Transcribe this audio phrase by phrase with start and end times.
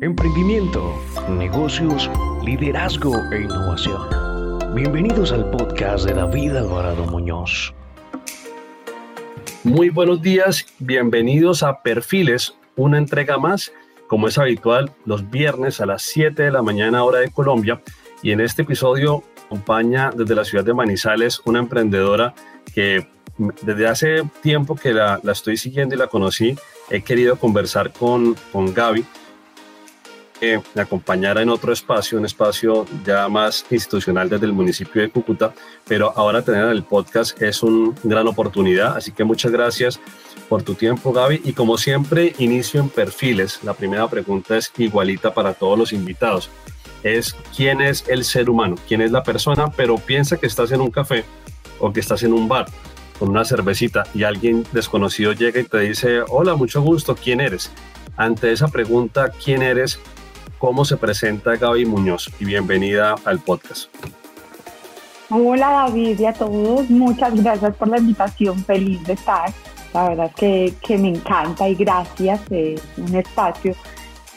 [0.00, 0.94] Emprendimiento,
[1.28, 2.08] negocios,
[2.44, 4.00] liderazgo e innovación.
[4.72, 7.74] Bienvenidos al podcast de David Alvarado Muñoz.
[9.64, 13.72] Muy buenos días, bienvenidos a Perfiles, una entrega más,
[14.06, 17.82] como es habitual, los viernes a las 7 de la mañana hora de Colombia.
[18.22, 22.36] Y en este episodio acompaña desde la ciudad de Manizales una emprendedora
[22.72, 23.08] que
[23.62, 26.56] desde hace tiempo que la, la estoy siguiendo y la conocí,
[26.88, 29.04] he querido conversar con, con Gaby
[30.38, 35.10] que me acompañara en otro espacio, un espacio ya más institucional desde el municipio de
[35.10, 35.52] Cúcuta,
[35.86, 40.00] pero ahora tener el podcast es una gran oportunidad, así que muchas gracias
[40.48, 41.42] por tu tiempo Gaby.
[41.44, 46.50] Y como siempre inicio en perfiles, la primera pregunta es igualita para todos los invitados,
[47.02, 50.80] es quién es el ser humano, quién es la persona, pero piensa que estás en
[50.80, 51.24] un café
[51.78, 52.66] o que estás en un bar
[53.18, 57.70] con una cervecita y alguien desconocido llega y te dice, hola, mucho gusto, ¿quién eres?
[58.16, 59.98] Ante esa pregunta, ¿quién eres?
[60.58, 63.88] Cómo se presenta Gaby Muñoz y bienvenida al podcast.
[65.30, 69.50] Hola David y a todos, muchas gracias por la invitación, feliz de estar.
[69.94, 73.74] La verdad que, que me encanta y gracias, es un espacio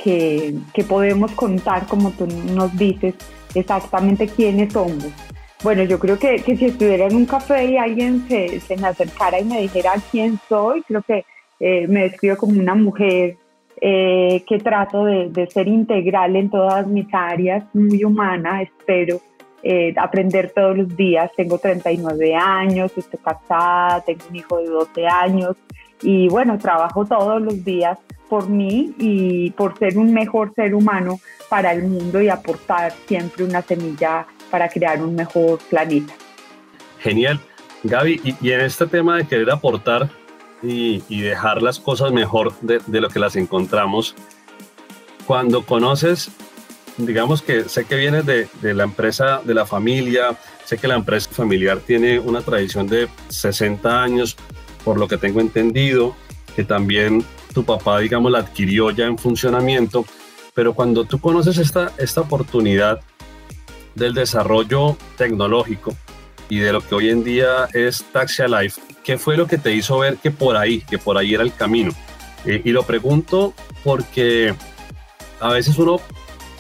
[0.02, 3.16] que, que podemos contar, como tú nos dices,
[3.56, 5.08] exactamente quiénes somos.
[5.64, 8.88] Bueno, yo creo que, que si estuviera en un café y alguien se, se, me
[8.88, 11.24] acercara y me dijera quién soy, creo que
[11.60, 13.38] eh, me describo como una mujer
[13.84, 19.20] eh, que trato de, ser integral en todas mis áreas, muy humana, espero
[19.64, 21.32] eh, aprender todos los días.
[21.36, 25.56] Tengo 39 años, estoy casada, tengo un hijo de 12 años
[26.04, 27.98] y bueno, trabajo todos los días
[28.30, 33.44] por mí y por ser un mejor ser humano para el mundo y aportar siempre
[33.44, 36.14] una semilla para crear un mejor planeta.
[37.00, 37.40] Genial.
[37.84, 40.08] Gaby, y en este tema de querer aportar,
[40.64, 44.16] y, dejar las cosas mejor de, lo que las encontramos.
[45.26, 46.32] Cuando conoces,
[46.98, 51.30] digamos que sé que vienes de, la empresa, de la familia, sé que la empresa
[51.32, 54.36] familiar tiene una tradición de 60 años,
[54.84, 56.16] por lo que tengo entendido,
[56.56, 60.06] que también tu papá, digamos, la adquirió ya en funcionamiento,
[60.54, 63.00] pero cuando tú conoces esta, esta oportunidad
[63.96, 65.96] del desarrollo tecnológico
[66.50, 69.74] y de lo que hoy en día es Taxi Alive, ¿Qué fue lo que te
[69.74, 71.92] hizo ver que por ahí, que por ahí era el camino?
[72.46, 73.54] Eh, y lo pregunto
[73.84, 74.54] porque
[75.40, 76.00] a veces uno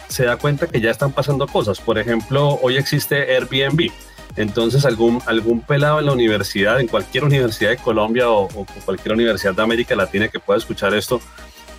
[0.07, 1.79] se da cuenta que ya están pasando cosas.
[1.79, 3.91] Por ejemplo, hoy existe Airbnb.
[4.35, 9.13] Entonces, algún, algún pelado en la universidad, en cualquier universidad de Colombia o, o, cualquier
[9.13, 11.21] universidad de América Latina que pueda escuchar esto,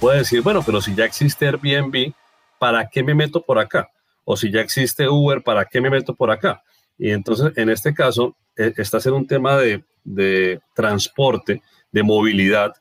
[0.01, 2.13] puede decir, bueno, pero si ya existe Airbnb,
[2.59, 3.89] ¿para qué me meto por acá?
[4.25, 6.63] O si ya existe Uber, ¿para qué me meto por acá?
[7.03, 12.75] Y entonces, en este caso, eh, está en un tema de, de transporte, de movilidad.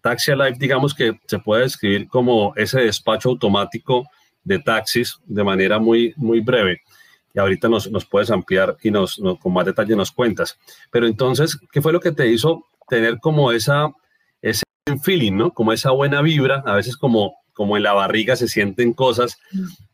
[0.00, 4.06] Taxi Alive, digamos que se puede describir como ese despacho automático
[4.44, 6.82] de taxis de manera muy, muy breve.
[7.34, 10.56] Y ahorita nos, nos puedes ampliar y nos, con más detalle nos cuentas.
[10.92, 13.90] Pero entonces, ¿qué fue lo que te hizo tener como esa,
[14.42, 14.62] ese
[15.02, 15.50] feeling, ¿no?
[15.50, 19.40] Como esa buena vibra, a veces como, como en la barriga se sienten cosas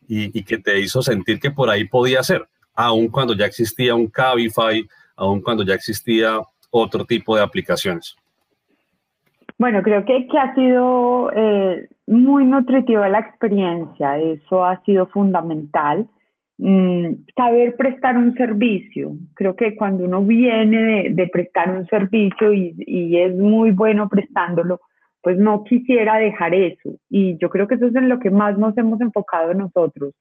[0.06, 3.94] y, y que te hizo sentir que por ahí podía ser, aun cuando ya existía
[3.94, 4.86] un Cabify,
[5.16, 8.16] aun cuando ya existía otro tipo de aplicaciones?
[9.58, 16.08] Bueno, creo que, ha sido eh, muy nutritiva la experiencia, eso ha sido fundamental.
[16.56, 22.74] Mm, saber prestar un servicio, creo que cuando uno viene de, prestar un servicio y,
[22.78, 24.80] y, es muy bueno prestándolo,
[25.22, 26.96] pues no quisiera dejar eso.
[27.08, 30.14] Y yo creo que eso es en lo que más nos hemos enfocado nosotros,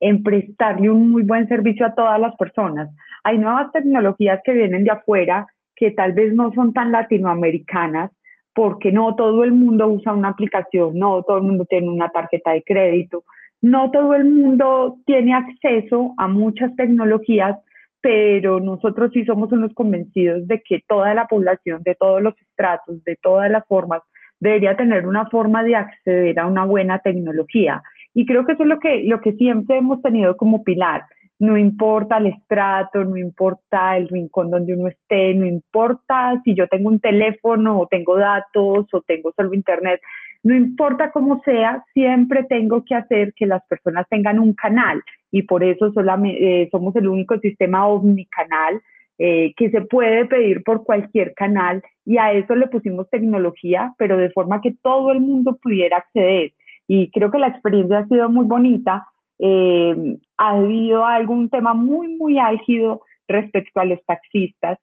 [0.00, 2.90] en prestarle un muy buen servicio a todas las personas
[3.26, 8.12] hay nuevas tecnologías que vienen de afuera que tal vez no son tan latinoamericanas,
[8.54, 12.52] porque no todo el mundo usa una aplicación, no todo el mundo tiene una tarjeta
[12.52, 13.24] de crédito,
[13.60, 17.58] no todo el mundo tiene acceso a muchas tecnologías,
[18.00, 23.02] pero nosotros sí somos unos convencidos de que toda la población, de todos los estratos,
[23.02, 24.02] de todas las formas,
[24.38, 27.82] debería tener una forma de acceder a una buena tecnología.
[28.16, 31.04] Y creo que eso es lo que, lo que siempre hemos tenido como pilar.
[31.38, 36.66] No importa el estrato, no importa el rincón donde uno esté, no importa si yo
[36.66, 40.00] tengo un teléfono o tengo datos o tengo solo internet,
[40.42, 45.02] no importa cómo sea, siempre tengo que hacer que las personas tengan un canal.
[45.30, 48.80] Y por eso solamente, eh, somos el único sistema omnicanal
[49.18, 51.82] eh, que se puede pedir por cualquier canal.
[52.06, 56.52] Y a eso le pusimos tecnología, pero de forma que todo el mundo pudiera acceder.
[56.88, 59.06] Y creo que la experiencia ha sido muy bonita
[59.38, 64.78] eh, ha habido algún tema muy, muy álgido respecto a los taxistas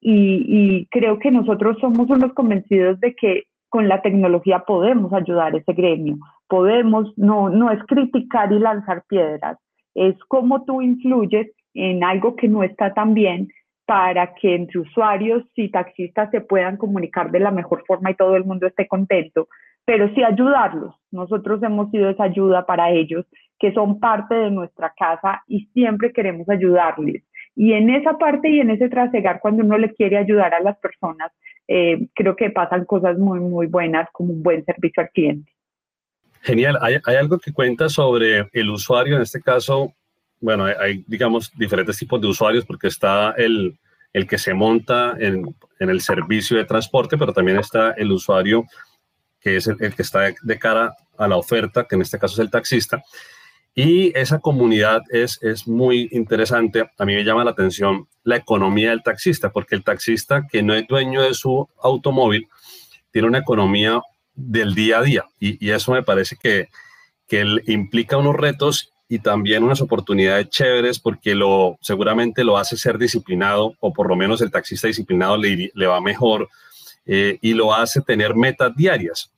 [0.00, 5.58] y, creo que nosotros somos unos convencidos de que con la tecnología podemos ayudar a
[5.58, 6.18] ese gremio.
[6.48, 9.58] Podemos, no, no es criticar y lanzar piedras,
[9.94, 13.48] es cómo tú influyes en algo que no está tan bien
[13.84, 18.36] para que entre usuarios y taxistas se puedan comunicar de la mejor forma y todo
[18.36, 19.48] el mundo esté contento,
[19.86, 20.94] pero sí ayudarlos.
[21.10, 23.24] Nosotros hemos sido esa ayuda para ellos,
[23.58, 27.22] que son parte de nuestra casa y siempre queremos ayudarles.
[27.54, 30.76] Y en esa parte y en ese trasegar, cuando uno le quiere ayudar a las
[30.78, 31.32] personas,
[31.68, 35.50] eh, creo que pasan cosas muy, muy buenas como un buen servicio al cliente.
[36.42, 36.78] Genial.
[36.82, 39.16] ¿Hay, ¿Hay, algo que cuenta sobre el usuario?
[39.16, 39.94] En este caso,
[40.40, 43.78] bueno, hay, digamos, diferentes tipos de usuarios porque está el,
[44.12, 45.46] el que se monta en,
[45.80, 48.64] en, el servicio de transporte, pero también está el usuario
[49.46, 52.40] que es el, que está de cara a la oferta, que en este caso es
[52.40, 53.04] el taxista.
[53.76, 56.90] Y esa comunidad es, es muy interesante.
[56.98, 60.74] A mí me llama la atención la economía del taxista, porque el taxista que no
[60.74, 62.48] es dueño de su automóvil
[63.12, 64.00] tiene una economía
[64.34, 65.24] del día a día.
[65.38, 66.68] Y, y eso me parece que,
[67.28, 72.98] que implica unos retos y también unas oportunidades chéveres porque lo, seguramente lo hace ser
[72.98, 76.48] disciplinado o por lo menos el taxista disciplinado le, le va mejor
[77.08, 79.30] eh, y lo hace tener metas diarias.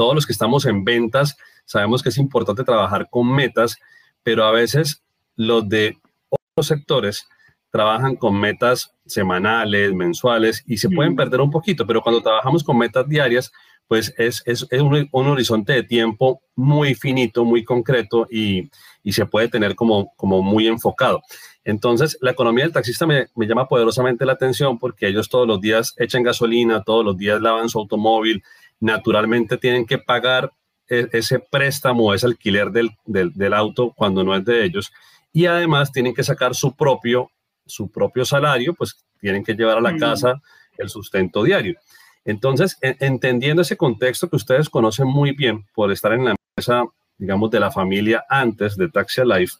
[0.00, 1.36] Todos los que estamos en ventas
[1.66, 3.76] sabemos que es importante trabajar con metas,
[4.22, 5.02] pero a veces
[5.36, 5.98] los de
[6.30, 7.28] otros sectores
[7.70, 12.78] trabajan con metas semanales, mensuales y se pueden perder un poquito, pero cuando trabajamos con
[12.78, 13.52] metas diarias,
[13.88, 18.70] pues es, es, es un, un, horizonte de tiempo muy finito, muy concreto y,
[19.02, 21.20] y, se puede tener como, como muy enfocado.
[21.62, 25.60] Entonces, la economía del taxista me, me, llama poderosamente la atención porque ellos todos los
[25.60, 28.42] días echan gasolina, todos los días lavan su automóvil,
[28.80, 30.52] naturalmente tienen que pagar
[30.88, 34.92] e, ese préstamo, ese alquiler del, del, del auto cuando no es de ellos
[35.32, 37.30] y además tienen que sacar su propio,
[37.66, 40.40] su propio salario, pues tienen que llevar a la casa
[40.76, 41.78] el sustento diario.
[42.24, 46.84] Entonces, entendiendo ese contexto que ustedes conocen muy bien por estar en la mesa,
[47.16, 49.56] digamos, de la familia antes de Taxi Life,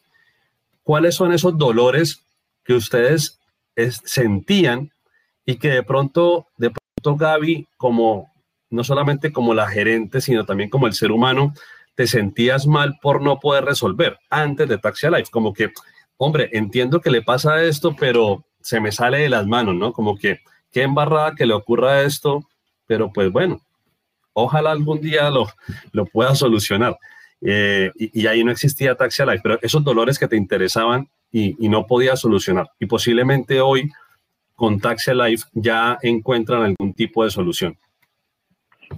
[0.83, 2.25] ¿cuáles son esos dolores
[2.65, 3.39] que ustedes
[4.05, 4.91] sentían
[5.47, 8.30] y que de pronto, de pronto Gaby, como
[8.71, 11.53] no solamente como la gerente, sino también como el ser humano,
[11.95, 15.31] te sentías mal por no poder resolver antes de Taxi Life?
[15.31, 15.71] Como que,
[16.17, 19.93] hombre, entiendo que le pasa esto, pero se me sale de las manos, ¿no?
[19.93, 20.41] Como que,
[20.71, 22.49] qué embarrada que le ocurra esto,
[22.87, 23.61] pero pues bueno,
[24.33, 25.49] ojalá algún día lo,
[25.93, 26.97] lo pueda solucionar.
[27.43, 31.69] Eh, y, ahí no existía Taxi Life, pero esos dolores que te interesaban y, y
[31.69, 32.71] no podías solucionar.
[32.79, 33.91] Y posiblemente hoy
[34.55, 37.79] con Taxi Life ya encuentran algún tipo de solución.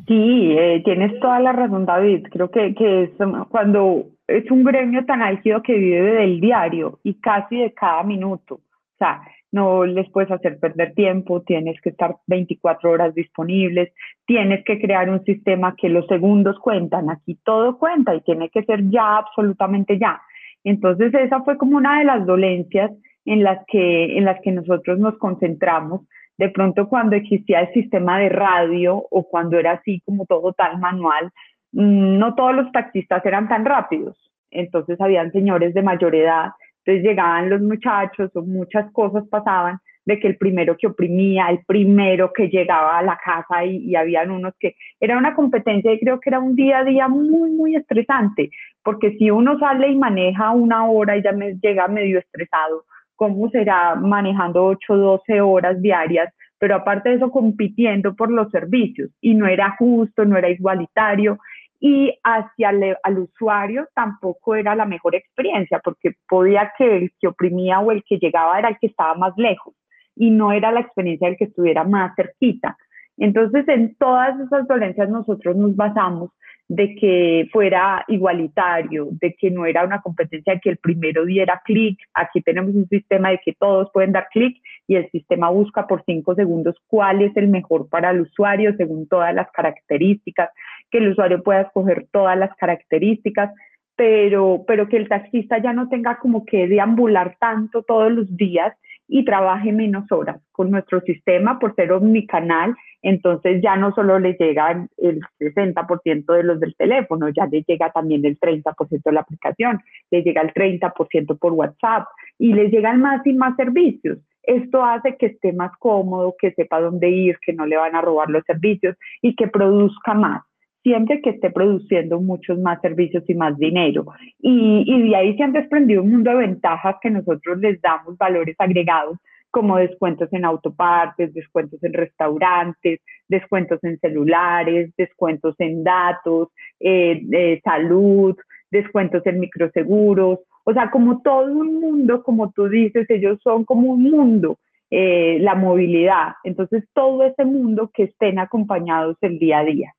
[0.07, 2.27] Sí, eh, tienes toda la razón, David.
[2.31, 3.11] Creo que, que es,
[3.49, 8.55] cuando es un gremio tan álgido que vive del diario y casi de cada minuto.
[8.57, 9.23] O sea,
[9.53, 13.93] no les puedes hacer perder tiempo, tienes que estar 24 horas disponibles,
[14.27, 18.65] tienes que crear un sistema que los segundos cuentan, aquí todo cuenta y tiene que
[18.65, 20.21] ser ya, absolutamente ya.
[20.65, 22.91] Entonces esa fue como una de las dolencias
[23.27, 26.03] en las que, en las que nosotros nos concentramos.
[26.43, 30.81] De pronto cuando existía el sistema de radio o cuando era así como todo tan
[30.81, 31.31] manual,
[31.71, 34.19] mm, no todos los taxistas eran tan rápidos.
[34.51, 36.51] Entonces habían señores de mayor edad
[36.85, 42.33] entonces llegaban los muchachos muchas cosas pasaban de que el primero que oprimía, el primero
[42.33, 46.19] que llegaba a la casa y, y habían unos que era una competencia y creo
[46.19, 48.51] que era un día a día muy, muy estresante,
[48.83, 52.85] porque si uno sale y maneja una hora y ya me llega medio estresado,
[53.17, 56.33] ¿cómo será manejando 8, 12 horas diarias?
[56.59, 61.39] Pero aparte de eso, compitiendo por los servicios y no era justo, no era igualitario
[61.81, 67.27] y hacia el, al usuario tampoco era la mejor experiencia porque podía que el que
[67.27, 69.75] oprimía o el que llegaba era el que estaba más lejos
[70.15, 72.77] y no era la experiencia del que estuviera más cerquita.
[73.17, 76.31] Entonces, en todas esas dolencias nosotros nos basamos
[76.75, 81.61] de que fuera igualitario, de que no era una competencia de que el primero diera
[81.67, 81.99] clic.
[82.15, 84.57] Aquí tenemos un sistema de que todos pueden dar clic
[84.89, 89.07] y el sistema busca por cinco segundos cuál es el mejor para el usuario según
[89.07, 90.49] todas las características,
[90.91, 93.53] que el usuario pueda escoger todas las características,
[93.95, 98.75] pero, pero que el taxista ya no tenga como que deambular tanto todos los días
[99.15, 102.75] y trabaje menos horas con nuestro sistema por ser omnicanal.
[103.03, 107.93] Entonces ya no solo le llega el 60% de los del teléfono, ya le llega
[107.93, 112.07] también el 30% de la aplicación, le llega el 30% por WhatsApp
[112.39, 114.17] y le llegan más y más servicios.
[114.45, 118.01] Esto hace que esté más cómodo, que sepa dónde ir, que no le van a
[118.01, 120.43] robar los servicios y que produzca más
[120.83, 124.07] siempre que esté produciendo muchos más servicios y más dinero.
[124.41, 128.17] Y, y, de ahí se han desprendido un mundo de ventajas que nosotros les damos
[128.19, 129.19] valores agregados
[129.51, 136.49] como descuentos en autopartes, descuentos en restaurantes, descuentos en celulares, descuentos en datos,
[136.81, 138.35] eh, salud,
[138.71, 143.93] descuentos en microseguros, o sea, como todo un mundo, como tú dices, ellos son como
[143.93, 144.59] un mundo,
[144.91, 146.35] eh, la movilidad.
[146.45, 149.95] Entonces, todo ese mundo que estén acompañados el día a día.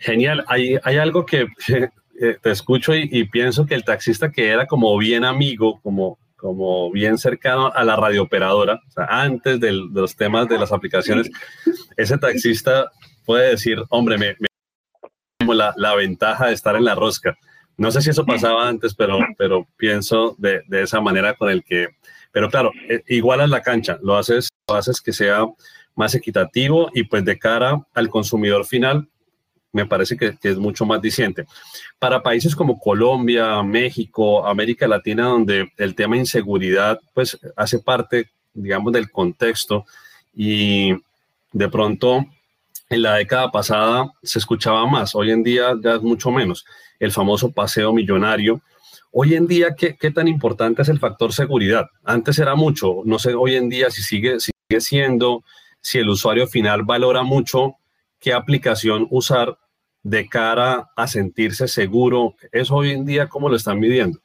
[0.00, 0.44] Genial.
[0.48, 4.96] Hay, hay algo que eh, te escucho y, pienso que el taxista que era como
[4.98, 10.48] bien amigo, como, como bien cercano a la radiooperadora, o sea, antes de los temas
[10.48, 11.30] de las aplicaciones,
[11.96, 12.90] ese taxista
[13.24, 14.36] puede decir, hombre, me,
[15.46, 17.36] me la, la ventaja de estar en la rosca.
[17.76, 21.62] No sé si eso pasaba antes, pero, pero pienso de, de esa manera con el
[21.62, 21.86] que,
[22.32, 25.46] pero claro, eh, igual a la cancha, lo haces, lo haces que sea
[25.94, 29.08] más equitativo y pues de cara al consumidor final,
[29.72, 31.46] me parece que, es mucho más diciente.
[31.98, 38.92] Para países como Colombia, México, América Latina, donde el tema inseguridad pues hace parte, digamos,
[38.92, 39.84] del contexto
[40.34, 40.92] y
[41.52, 42.24] de pronto
[42.88, 46.64] en la década pasada se escuchaba más, hoy en día ya es mucho menos
[46.98, 48.60] el famoso paseo millonario.
[49.12, 51.86] Hoy en día, ¿qué, ¿qué, tan importante es el factor seguridad?
[52.04, 55.44] Antes era mucho, no sé hoy en día si sigue, sigue siendo,
[55.80, 57.76] si el usuario final valora mucho
[58.20, 59.56] qué aplicación usar
[60.02, 62.34] de cara a sentirse seguro.
[62.52, 64.18] ¿Eso hoy en día cómo lo están midiendo?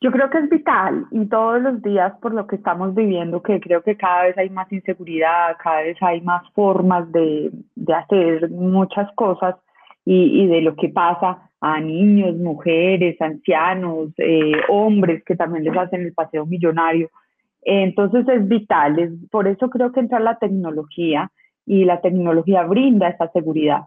[0.00, 3.58] Yo creo que es vital y todos los días por lo que estamos viviendo, que
[3.58, 8.50] creo que cada vez hay más inseguridad, cada vez hay más formas de, de hacer
[8.50, 9.56] muchas cosas
[10.04, 15.74] y, y, de lo que pasa a niños, mujeres, ancianos, eh, hombres que también les
[15.74, 17.08] hacen el paseo millonario.
[17.62, 21.30] Entonces es vital, es, por eso creo que entra la tecnología
[21.66, 23.82] y la tecnología brinda esa seguridad.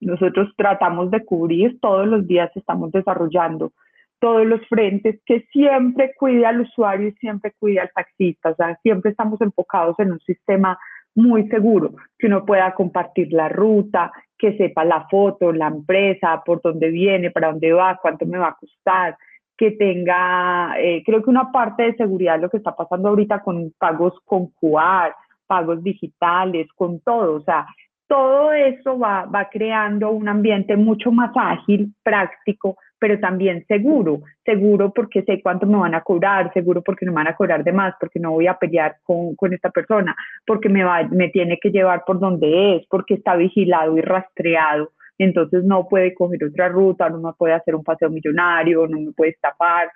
[0.00, 3.72] Nosotros tratamos de cubrir, todos los días estamos desarrollando
[4.20, 8.78] todos los frentes que siempre cuide al usuario y siempre cuide al taxista, o sea,
[8.82, 10.78] siempre estamos enfocados en un sistema
[11.14, 16.62] muy seguro, que uno pueda compartir la ruta, que sepa la foto, la empresa, por
[16.62, 19.16] dónde viene, para dónde va, cuánto me va a costar,
[19.56, 23.42] que tenga, eh, creo que una parte de seguridad es lo que está pasando ahorita
[23.42, 25.14] con pagos con QR,
[25.50, 27.66] pagos digitales, con todo, o sea,
[28.06, 34.92] todo eso va, va creando un ambiente mucho más ágil, práctico, pero también seguro, seguro
[34.92, 37.72] porque sé cuánto me van a cobrar, seguro porque no me van a cobrar de
[37.72, 40.14] más, porque no voy a pelear con, con esta persona,
[40.46, 44.92] porque me, va, me tiene que llevar por donde es, porque está vigilado y rastreado,
[45.18, 49.12] entonces no puede coger otra ruta, no me puede hacer un paseo millonario, no me
[49.12, 49.90] puede estafar.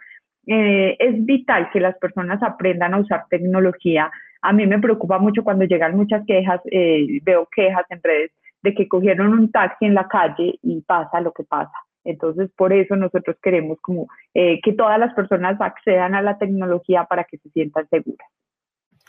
[0.46, 4.10] Eh, es vital que las personas aprendan a usar tecnología.
[4.42, 8.30] A mí me preocupa mucho cuando llegan muchas quejas, eh, veo quejas en redes
[8.62, 11.72] de que cogieron un taxi en la calle y pasa lo que pasa
[12.04, 17.04] entonces, por eso nosotros queremos como eh, que todas las personas accedan a la tecnología
[17.04, 18.28] para que se sientan seguras.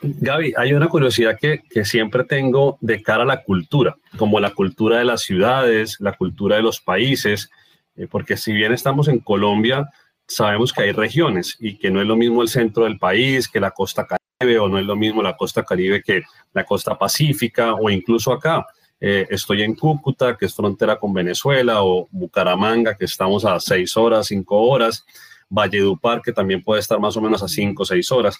[0.02, 4.52] Gaby, hay una curiosidad que, que, siempre tengo de cara a la cultura, como la
[4.52, 7.50] cultura de las ciudades, la cultura de los países,
[7.96, 9.90] eh, porque si bien estamos en Colombia,
[10.28, 13.60] sabemos que hay regiones y que no es lo mismo el centro del país que
[13.60, 17.74] la costa caribe o no es lo mismo la costa caribe que la costa pacífica
[17.76, 18.66] o incluso acá.
[19.00, 23.96] Eh, estoy en Cúcuta, que es frontera con Venezuela, o Bucaramanga, que estamos a seis
[23.98, 25.06] horas, cinco horas,
[25.50, 28.40] Valledupar, que también puede estar más o menos a cinco o seis horas.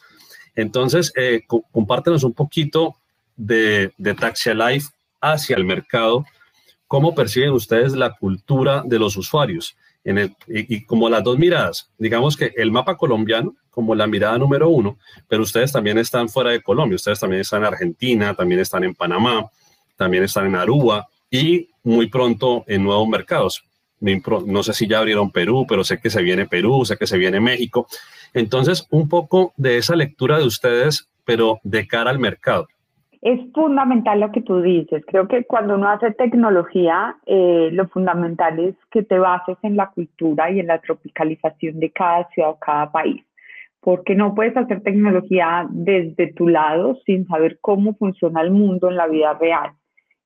[0.56, 2.96] Entonces, eh, compártenos un poquito
[3.36, 4.90] de, de Taxi Life
[5.22, 6.26] hacia el mercado.
[6.88, 9.76] ¿Cómo perciben ustedes la cultura de los usuarios?
[10.06, 14.70] Y, y, como las dos miradas, digamos que el mapa colombiano como la mirada número
[14.70, 14.98] uno,
[15.28, 18.96] pero ustedes también están fuera de Colombia, ustedes también están en Argentina, también están en
[18.96, 19.50] Panamá,
[19.98, 23.64] también están en Aruba y muy pronto en nuevos mercados.
[24.00, 27.18] No sé si ya abrieron Perú, pero sé que se viene Perú, sé que se
[27.18, 27.88] viene México.
[28.34, 32.68] Entonces, un poco de esa lectura de ustedes, pero de cara al mercado.
[33.26, 35.04] Es fundamental lo que tú dices.
[35.08, 39.90] Creo que cuando uno hace tecnología, eh, lo fundamental es que te bases en la
[39.90, 43.24] cultura y en la tropicalización de cada ciudad o cada país
[43.86, 48.96] porque no puedes hacer tecnología desde tu lado sin saber cómo funciona el mundo en
[48.96, 49.74] la vida real.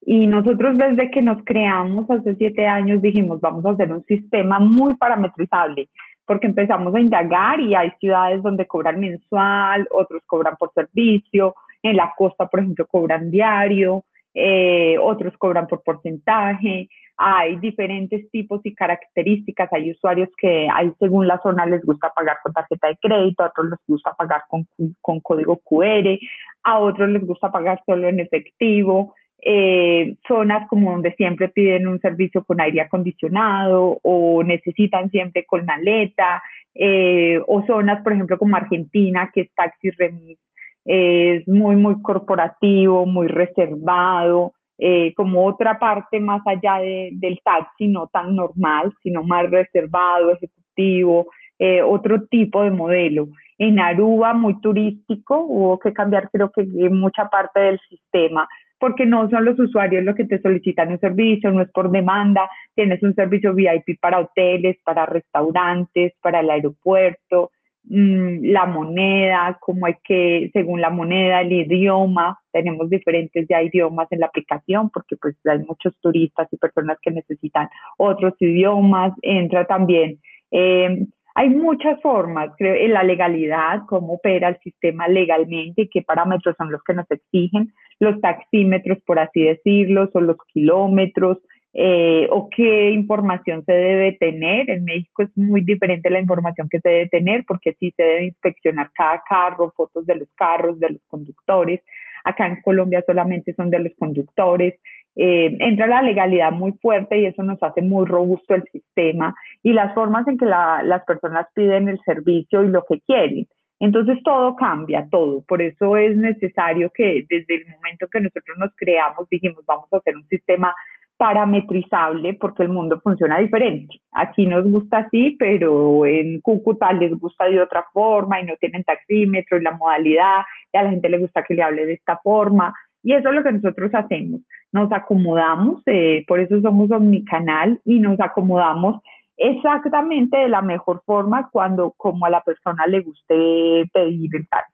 [0.01, 4.59] Y nosotros desde que nos creamos hace siete años dijimos, vamos a hacer un sistema
[4.59, 5.89] muy parametrizable,
[6.25, 11.95] porque empezamos a indagar y hay ciudades donde cobran mensual, otros cobran por servicio, en
[11.95, 18.73] la costa, por ejemplo, cobran diario, eh, otros cobran por porcentaje, hay diferentes tipos y
[18.73, 23.43] características, hay usuarios que hay según la zona les gusta pagar con tarjeta de crédito,
[23.43, 24.65] a otros les gusta pagar con,
[25.01, 26.17] con código QR,
[26.63, 31.99] a otros les gusta pagar solo en efectivo, eh, zonas como donde siempre piden un
[31.99, 36.41] servicio con aire acondicionado o necesitan siempre con maleta,
[36.73, 40.37] eh, o zonas, por ejemplo, como Argentina, que es taxi remis
[40.85, 48.07] es muy, muy corporativo, muy reservado, eh, como otra parte más allá del taxi, no
[48.07, 51.27] tan normal, sino más reservado, ejecutivo,
[51.59, 53.27] eh, otro tipo de modelo.
[53.57, 58.47] En Aruba, muy turístico, hubo que cambiar creo que mucha parte del sistema
[58.79, 62.49] porque no son los usuarios los que te solicitan un servicio, no es por demanda,
[62.73, 67.51] tienes un servicio VIP para hoteles, para restaurantes, para el aeropuerto,
[67.89, 74.19] la moneda, como hay que, según la moneda, el idioma, tenemos diferentes ya idiomas en
[74.19, 77.67] la aplicación porque pues hay muchos turistas y personas que necesitan
[77.97, 80.19] otros idiomas, entra también.
[80.51, 86.55] Eh, hay muchas formas, creo, en la legalidad, cómo opera el sistema legalmente, qué parámetros
[86.57, 91.37] son los que nos exigen, los taxímetros, por así decirlo, son los kilómetros,
[91.73, 94.69] eh, o qué información se debe tener.
[94.69, 98.25] En México es muy diferente la información que se debe tener porque sí se debe
[98.25, 101.81] inspeccionar cada carro, fotos de los carros, de los conductores.
[102.23, 104.75] Acá en Colombia solamente son de los conductores.
[105.15, 109.73] Eh, entra la legalidad muy fuerte y eso nos hace muy robusto el sistema y
[109.73, 113.47] las formas en que las personas piden el servicio y lo que quieren.
[113.79, 115.41] Entonces todo cambia, todo.
[115.47, 119.97] Por eso es necesario que desde el momento que nosotros nos creamos, dijimos, vamos a
[119.97, 120.75] hacer un sistema
[121.19, 123.99] parametrizable porque el mundo funciona diferente.
[124.13, 128.85] Aquí nos gusta así, pero en Cúcuta les gusta de otra forma y no tienen
[128.85, 132.17] taxímetro y la modalidad, y a la gente le gusta que le hable de esta
[132.23, 132.73] forma.
[133.03, 134.39] Y eso es lo que nosotros hacemos.
[134.71, 139.01] Nos acomodamos, eh, por eso somos omnicanal y nos acomodamos
[139.35, 144.73] exactamente de la mejor forma cuando como a la persona le guste pedir el taxi.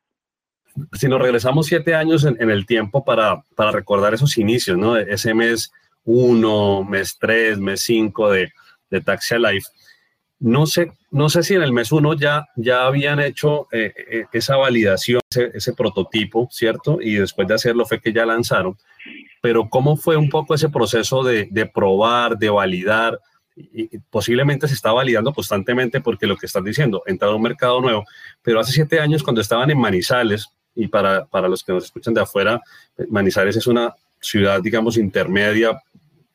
[0.93, 4.97] Si nos regresamos siete años en, el tiempo para, para, recordar esos inicios, ¿no?
[4.97, 5.71] Ese mes
[6.05, 8.51] uno, mes tres, mes cinco de,
[8.89, 9.63] de Taxi Alive,
[10.39, 14.25] no sé, no sé si en el mes uno ya, ya habían hecho eh, eh,
[14.33, 16.99] esa validación, ese, prototipo, ¿cierto?
[17.01, 18.77] Y después de hacerlo fue que ya lanzaron.
[19.41, 23.19] Pero ¿cómo fue un poco ese proceso de, de probar, de validar?
[24.09, 28.03] Posiblemente se está validando constantemente porque lo que están diciendo, entrar a un mercado nuevo.
[28.41, 32.13] Pero hace siete años cuando estaban en Manizales, y para, para los que nos escuchan
[32.13, 32.61] de afuera,
[33.09, 35.81] Manizales es una ciudad, digamos, intermedia,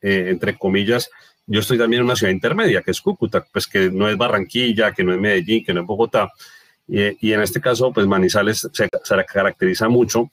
[0.01, 1.11] eh, entre comillas,
[1.47, 4.93] yo estoy también en una ciudad intermedia, que es Cúcuta, pues que no es Barranquilla,
[4.93, 6.31] que no es Medellín, que no es Bogotá.
[6.87, 8.89] Y, en este caso, pues Manizales se,
[9.27, 10.31] caracteriza mucho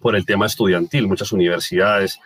[0.00, 2.20] por el tema estudiantil, muchas universidades.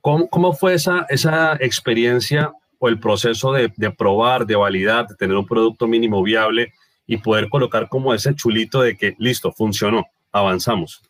[0.00, 5.14] ¿Cómo, cómo fue esa, esa experiencia o el proceso de, de, probar, de validar, de
[5.14, 6.72] tener un producto mínimo viable
[7.06, 11.02] y poder colocar como ese chulito de que, listo, funcionó, avanzamos?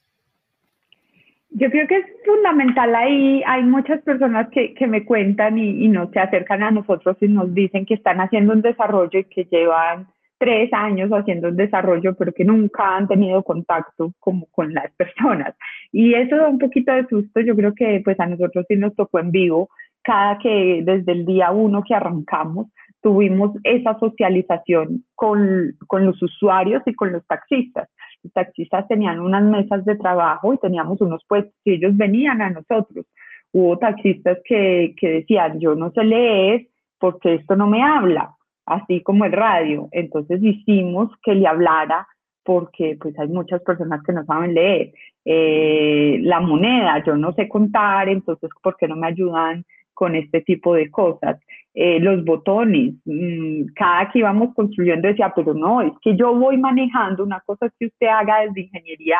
[1.51, 3.43] Yo creo que es fundamental ahí.
[3.47, 7.29] Hay muchas personas que, que me cuentan y, y nos se acercan a nosotros y
[7.29, 10.09] nos dicen que están haciendo un desarrollo y que llevan
[10.39, 15.55] tres años haciendo un desarrollo, pero que nunca han tenido contacto como con las personas.
[15.93, 17.41] Y eso da un poquito de susto.
[17.41, 19.69] Yo creo que pues a nosotros sí nos tocó en vivo,
[20.03, 22.69] cada que desde el día uno que arrancamos,
[23.03, 27.89] tuvimos esa socialización con, con los usuarios y con los taxistas
[28.33, 33.07] taxistas tenían unas mesas de trabajo y teníamos unos puestos y ellos venían a nosotros.
[33.53, 36.67] Hubo taxistas que, que decían, yo no sé leer
[36.99, 38.35] porque esto no me habla,
[38.67, 39.89] así como el radio.
[39.93, 42.07] Entonces hicimos que le hablara
[42.49, 44.93] porque pues hay muchas personas que no saben leer.
[45.25, 50.41] Eh, la moneda, yo no sé contar, entonces ¿por qué no me ayudan con este
[50.41, 51.39] tipo de cosas?
[51.81, 56.57] Eh, los botones, mm, cada que íbamos construyendo decía, pero no, es que yo voy
[56.57, 59.19] manejando, una cosa que usted haga desde ingeniería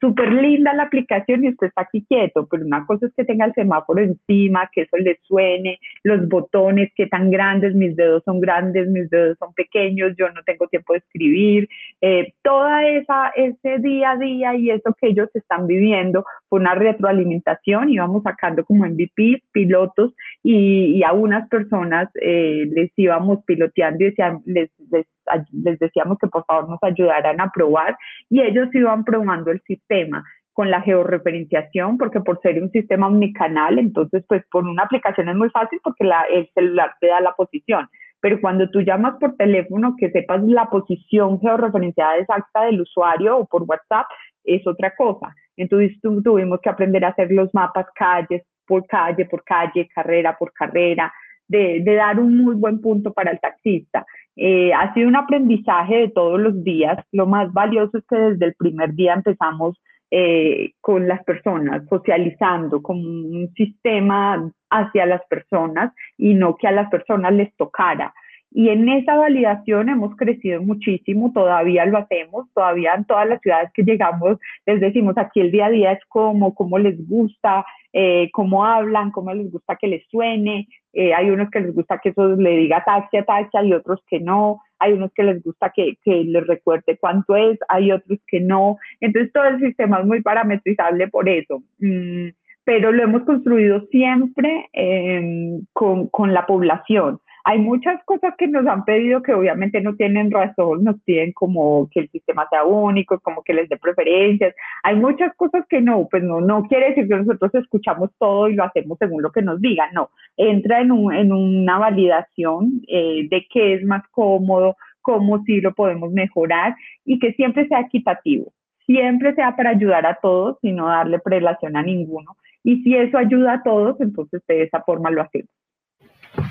[0.00, 3.44] súper linda la aplicación y usted está aquí quieto, pero una cosa es que tenga
[3.44, 8.40] el semáforo encima, que eso le suene, los botones, que tan grandes, mis dedos son
[8.40, 11.68] grandes, mis dedos son pequeños, yo no tengo tiempo de escribir,
[12.00, 16.74] eh, toda esa, ese día a día y eso que ellos están viviendo fue una
[16.74, 24.06] retroalimentación, íbamos sacando como MVP, pilotos y, a unas personas eh, les íbamos piloteando y
[24.08, 25.06] decían, les, les
[25.52, 27.96] les decíamos que por favor nos ayudaran a probar
[28.30, 33.78] y ellos iban probando el sistema con la georreferenciación, porque por ser un sistema omnicanal,
[33.78, 37.34] entonces pues por una aplicación es muy fácil porque la, el celular te da la
[37.34, 37.88] posición,
[38.20, 43.46] pero cuando tú llamas por teléfono que sepas la posición georreferenciada exacta del usuario o
[43.46, 44.06] por WhatsApp
[44.44, 45.34] es otra cosa.
[45.56, 50.52] Entonces tuvimos que aprender a hacer los mapas calles por calle, por calle, carrera por
[50.52, 51.12] carrera,
[51.46, 54.06] de, de dar un muy buen punto para el taxista.
[54.36, 56.98] Eh, ha sido un aprendizaje de todos los días.
[57.12, 62.82] Lo más valioso es que desde el primer día empezamos eh, con las personas, socializando,
[62.82, 68.12] con un sistema hacia las personas y no que a las personas les tocara.
[68.56, 73.70] Y en esa validación hemos crecido muchísimo, todavía lo hacemos, todavía en todas las ciudades
[73.74, 78.30] que llegamos les decimos aquí el día a día es como, cómo les gusta, eh,
[78.32, 80.68] cómo hablan, cómo les gusta que les suene.
[80.94, 84.20] Eh, hay unos que les gusta que eso le diga taxi a y otros que
[84.20, 84.60] no.
[84.78, 88.78] Hay unos que les gusta que, que les recuerde cuánto es, hay otros que no.
[89.00, 91.62] Entonces todo el sistema es muy parametrizable por eso.
[91.78, 92.28] Mm,
[92.64, 97.20] pero lo hemos construido siempre em, con, con la población.
[97.46, 101.90] Hay muchas cosas que nos han pedido que obviamente no tienen razón, nos piden como
[101.90, 104.54] que el sistema sea único, como que les dé preferencias.
[104.82, 108.54] Hay muchas cosas que no, pues no, no quiere decir que nosotros escuchamos todo y
[108.54, 110.08] lo hacemos según lo que nos digan, no.
[110.38, 115.74] Entra en, un, en una validación eh, de qué es más cómodo, cómo sí lo
[115.74, 118.54] podemos mejorar y que siempre sea equitativo,
[118.86, 122.38] siempre sea para ayudar a todos y no darle prelación a ninguno.
[122.62, 125.50] Y si eso ayuda a todos, entonces de esa forma lo hacemos.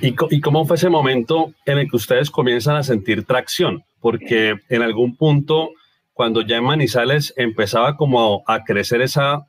[0.02, 3.84] ¿Y, ¿Y, cómo fue ese momento en el que ustedes comienzan a sentir tracción?
[4.00, 5.72] Porque en algún punto,
[6.14, 9.46] cuando ya en Manizales empezaba como a, crecer esa,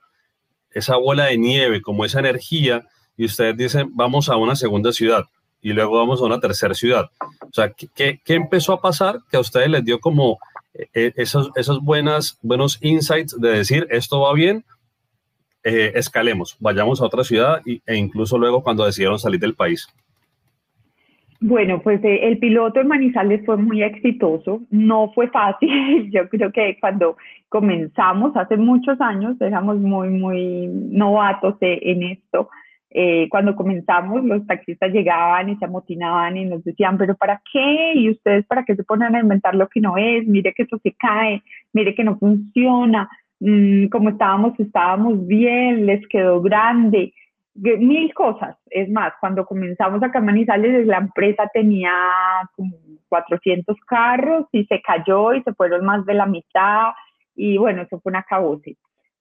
[0.71, 5.25] esa bola de nieve, como esa energía, y ustedes dicen, vamos a una segunda ciudad
[5.61, 7.11] y luego vamos a una tercera ciudad.
[7.21, 10.39] O sea, ¿qué, qué empezó a pasar que a ustedes les dio como
[10.75, 14.65] eh, eh, esos, esos buenas, buenos insights de decir, esto va bien,
[15.63, 19.89] eh, escalemos, vayamos a otra ciudad e incluso luego cuando decidieron salir del país?
[21.47, 26.51] Bueno, pues eh, el piloto en Manizales fue muy exitoso, no fue fácil, yo creo
[26.51, 27.19] que cuando
[27.51, 32.49] comenzamos hace muchos años, éramos muy, muy novatos eh, en esto,
[32.89, 37.93] eh, cuando comenzamos los taxistas llegaban y se amotinaban y nos decían, pero ¿para qué?
[37.95, 40.27] ¿Y ustedes para qué se ponen a inventar lo que no es?
[40.27, 41.43] Mire que eso se cae,
[41.75, 43.07] mire que no funciona,
[43.41, 47.13] mm, como estábamos, estábamos bien, les quedó grande
[47.55, 48.57] mil cosas.
[48.71, 51.93] Es más, cuando comenzamos a Manizales, la empresa tenía
[52.57, 52.77] como
[53.09, 56.93] 400 carros y se cayó y se fueron más de la mitad
[57.37, 58.77] y bueno, eso fue una cabose.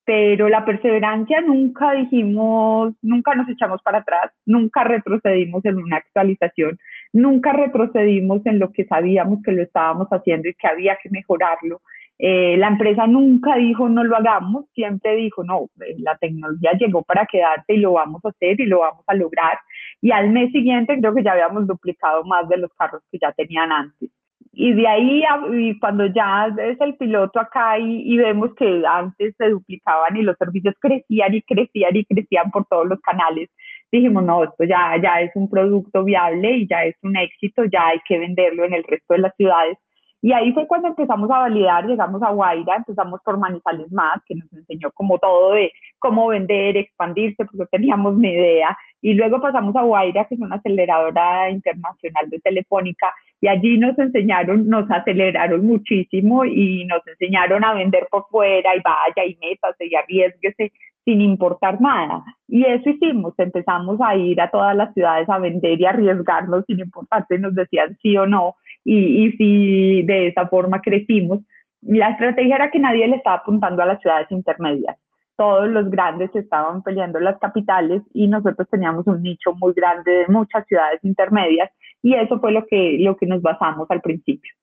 [0.06, 6.78] Pero la perseverancia nunca dijimos, nunca nos echamos para atrás, nunca retrocedimos en una actualización,
[7.14, 11.82] nunca retrocedimos en lo que sabíamos que lo estábamos haciendo y que había que mejorarlo.
[12.26, 17.04] Eh, la empresa nunca dijo no lo hagamos, siempre dijo no, eh, la tecnología llegó
[17.04, 19.60] para quedarse y lo vamos a hacer y lo vamos a lograr.
[20.02, 23.34] Y al mes siguiente creo que ya habíamos duplicado más de los carros que ya
[23.34, 24.10] tenían antes.
[24.54, 29.36] Y de ahí, y cuando ya es el piloto acá y, y vemos que antes
[29.38, 33.50] se duplicaban y los servicios crecían y crecían y crecían por todos los canales,
[33.92, 37.88] dijimos, no, esto ya, ya es un producto viable y ya es un éxito, ya
[37.88, 39.78] hay que venderlo en el resto de las ciudades
[40.24, 44.36] y ahí fue cuando empezamos a validar, llegamos a Guaira, empezamos por Manizales Más, que
[44.36, 48.78] nos enseñó como todo de cómo vender, expandirse, porque teníamos ni idea.
[49.02, 54.00] Y luego pasamos a Guaira, que es una aceleradora internacional de Telefónica, y allí nos
[54.00, 59.88] enseñaron, nos aceleraron muchísimo y nos enseñaron a vender por fuera y vaya y métase
[59.88, 60.72] y arriesguese
[61.04, 62.24] sin importar nada.
[62.48, 66.80] Y eso hicimos, empezamos a ir a todas las ciudades a vender y arriesgarnos sin
[66.80, 71.40] importar si nos decían sí o no y, y si de esa forma crecimos.
[71.82, 74.98] La estrategia era que nadie le estaba apuntando a las ciudades intermedias.
[75.36, 80.28] Todos los grandes estaban peleando las capitales y nosotros teníamos un nicho muy grande de
[80.28, 84.54] muchas ciudades intermedias y eso fue lo que, lo que nos basamos al principio.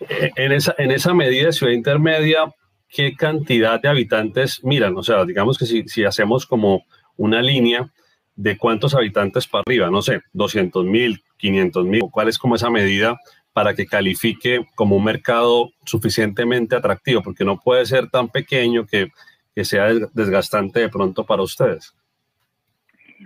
[0.00, 2.44] Eh, en esa, en esa medida ciudad intermedia,
[2.88, 4.96] ¿qué cantidad de habitantes miran?
[4.96, 6.84] O sea, digamos que si, si hacemos como
[7.16, 7.90] una línea
[8.36, 12.70] de cuántos habitantes para arriba, no sé, 200 mil, 500 mil, ¿cuál es como esa
[12.70, 13.16] medida
[13.56, 19.06] para que califique como un mercado suficientemente atractivo, porque no puede ser tan pequeño que,
[19.54, 21.96] que sea desgastante de pronto para ustedes.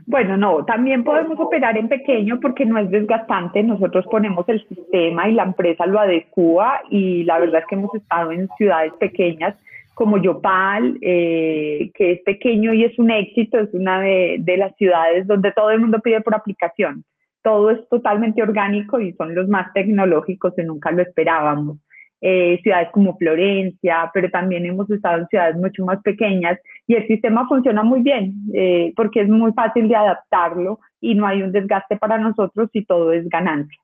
[0.07, 3.61] Bueno, no, también podemos operar en pequeño porque no es desgastante.
[3.65, 7.93] Nosotros ponemos el sistema y la empresa lo adecua y la verdad es que hemos
[7.97, 9.57] estado en ciudades pequeñas
[9.95, 14.77] como Yopal, eh, que es pequeño y es un éxito, es una de, de las
[14.77, 17.05] ciudades donde todo el mundo pide por aplicación
[17.43, 21.79] todo es totalmente orgánico y son los más tecnológicos que nunca lo esperábamos.
[22.23, 27.07] Eh, ciudades como Florencia, pero también hemos estado en ciudades mucho más pequeñas y el
[27.07, 31.51] sistema funciona muy bien eh, porque es muy fácil de adaptarlo y no hay un
[31.51, 33.79] desgaste para nosotros y todo es ganancia.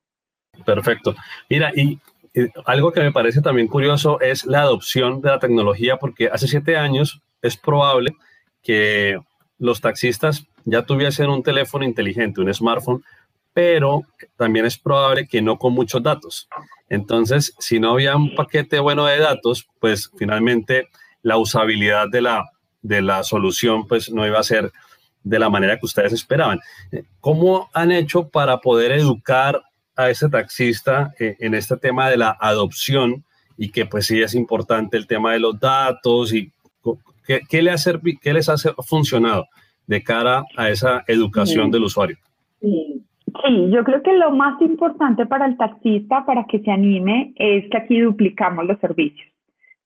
[0.66, 1.14] Perfecto.
[1.48, 1.98] Mira, y,
[2.34, 6.46] y algo que me parece también curioso es la adopción de la tecnología porque hace
[6.46, 8.12] siete años es probable
[8.62, 9.18] que
[9.58, 13.02] los taxistas ya tuviesen un teléfono inteligente, un smartphone,
[13.56, 14.02] pero
[14.36, 16.46] también es probable que no con muchos datos.
[16.90, 20.90] Entonces, si no había un paquete bueno de datos, pues finalmente
[21.22, 22.50] la usabilidad de la,
[22.82, 24.70] de la solución pues no iba a ser
[25.24, 26.60] de la manera que ustedes esperaban.
[27.20, 29.62] ¿Cómo han hecho para poder educar
[29.96, 33.24] a ese taxista eh, en este tema de la adopción
[33.56, 36.52] y que pues sí es importante el tema de los datos y
[37.26, 37.74] qué, le
[38.20, 39.48] qué les ha funcionado
[39.86, 42.18] de cara a esa educación del usuario?
[42.60, 43.02] Sí.
[43.44, 47.68] Sí, yo creo que lo más importante para el taxista, para que se anime, es
[47.70, 49.28] que aquí duplicamos los servicios.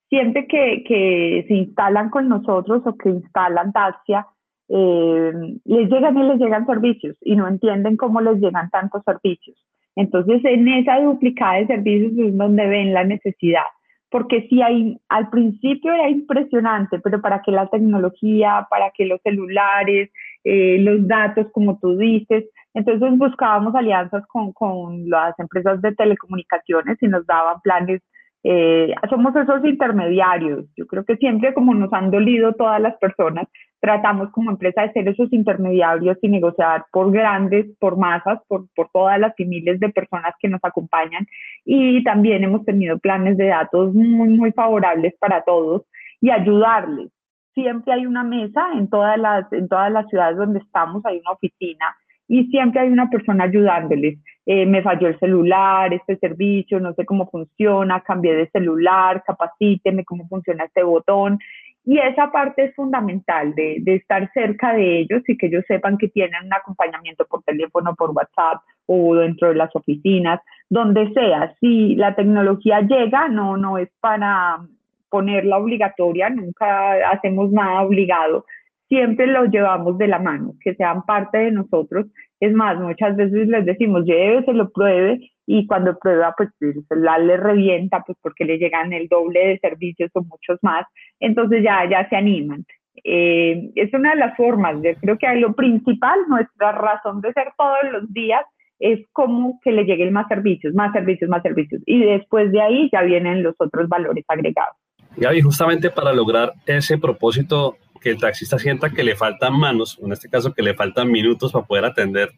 [0.09, 4.27] Siempre que, que se instalan con nosotros o que instalan Taxia,
[4.69, 5.33] eh,
[5.65, 9.57] les llegan y les llegan servicios y no entienden cómo les llegan tantos servicios.
[9.97, 13.67] Entonces, en esa duplicada de servicios es donde ven la necesidad,
[14.11, 19.21] porque si hay, al principio era impresionante, pero para que la tecnología, para que los
[19.23, 20.11] celulares,
[20.45, 26.99] eh, los datos, como tú dices, entonces buscábamos alianzas con, con las empresas de telecomunicaciones
[27.03, 28.01] y nos daban planes
[28.43, 30.65] eh, somos esos intermediarios.
[30.77, 33.47] Yo creo que siempre como nos han dolido todas las personas,
[33.81, 38.89] tratamos como empresa de ser esos intermediarios y negociar por grandes, por masas, por, por
[38.93, 41.27] todas las miles de personas que nos acompañan.
[41.65, 45.83] Y también hemos tenido planes de datos muy, muy favorables para todos
[46.21, 47.11] y ayudarles.
[47.55, 51.33] Siempre hay una mesa en todas las, en todas las ciudades donde estamos, hay una
[51.33, 51.97] oficina
[52.31, 54.17] y siempre hay una persona ayudándoles.
[54.47, 60.05] Eh, me falló el celular, este servicio, no sé cómo funciona, cambié de celular, capacíteme
[60.05, 61.41] cómo funciona este botón.
[61.85, 65.99] Y esa parte es fundamental de, de, estar cerca de ellos y que ellos sepan
[65.99, 71.53] que tienen un acompañamiento por teléfono, por WhatsApp o dentro de las oficinas, donde sea.
[71.59, 74.61] Si la tecnología llega, no, no es para
[75.09, 78.45] ponerla obligatoria, nunca hacemos nada obligado,
[78.91, 82.07] siempre los llevamos de la mano, que sean parte de nosotros.
[82.41, 87.27] Es más, muchas veces les decimos, lleve, se lo pruebe, y cuando prueba, pues el
[87.27, 90.87] le revienta, pues porque le llegan el doble de servicios o muchos más,
[91.21, 92.65] entonces ya, ya se animan.
[93.05, 97.49] Eh, es una de las formas, yo creo que lo principal, nuestra razón de ser
[97.57, 98.43] todos los días,
[98.81, 101.81] es como que le lleguen más servicios, más servicios, más servicios.
[101.87, 104.77] Y después de ahí ya vienen los otros valores agregados.
[105.17, 110.13] Gaby, justamente para lograr ese propósito que el taxista sienta que le faltan manos, en
[110.13, 112.33] este caso que le faltan minutos para poder atender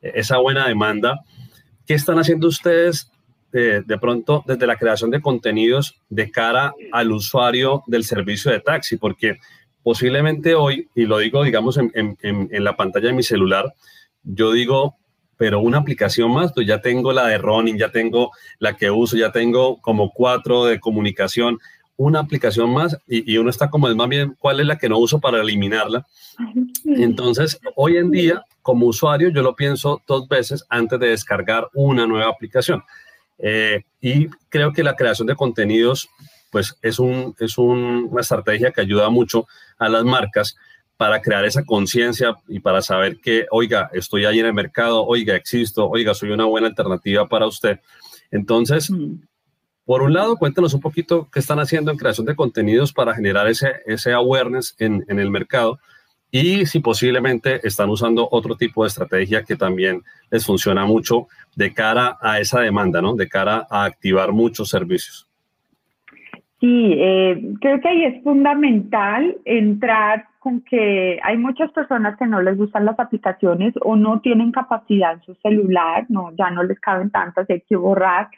[0.00, 1.20] esa buena demanda.
[1.86, 3.10] ¿Qué están haciendo ustedes
[3.52, 8.60] eh, de pronto desde la creación de contenidos de cara al usuario del servicio de
[8.60, 8.96] taxi?
[8.96, 9.38] Porque
[9.82, 13.74] posiblemente hoy, y lo digo, digamos, en, en, la pantalla de mi celular,
[14.22, 14.96] yo digo,
[15.36, 19.16] pero una aplicación más, pues ya tengo la de Ronin, ya tengo la que uso,
[19.16, 21.58] ya tengo como cuatro de comunicación
[21.98, 24.98] una aplicación más y, uno está como es más bien cuál es la que no
[24.98, 26.06] uso para eliminarla.
[26.84, 32.06] Entonces, hoy en día, como usuario, yo lo pienso dos veces antes de descargar una
[32.06, 32.84] nueva aplicación.
[33.38, 36.08] Eh, y creo que la creación de contenidos,
[36.52, 40.56] pues es, un, es una estrategia que ayuda mucho a las marcas
[40.96, 45.34] para crear esa conciencia y para saber que, oiga, estoy ahí en el mercado, oiga,
[45.34, 47.80] existo, oiga, soy una buena alternativa para usted.
[48.30, 48.88] Entonces,
[49.88, 53.48] por un lado, cuéntanos un poquito qué están haciendo en creación de contenidos para generar
[53.48, 55.78] ese, ese awareness en, en el mercado
[56.30, 61.72] y si posiblemente están usando otro tipo de estrategia que también les funciona mucho de
[61.72, 63.16] cara a esa demanda, ¿no?
[63.16, 65.26] De cara a activar muchos servicios.
[66.60, 72.42] Sí, eh, creo que ahí es fundamental entrar con que hay muchas personas que no
[72.42, 76.78] les gustan las aplicaciones o no tienen capacidad en su celular, no, ya no les
[76.78, 78.28] caben tantas, hay que borrar.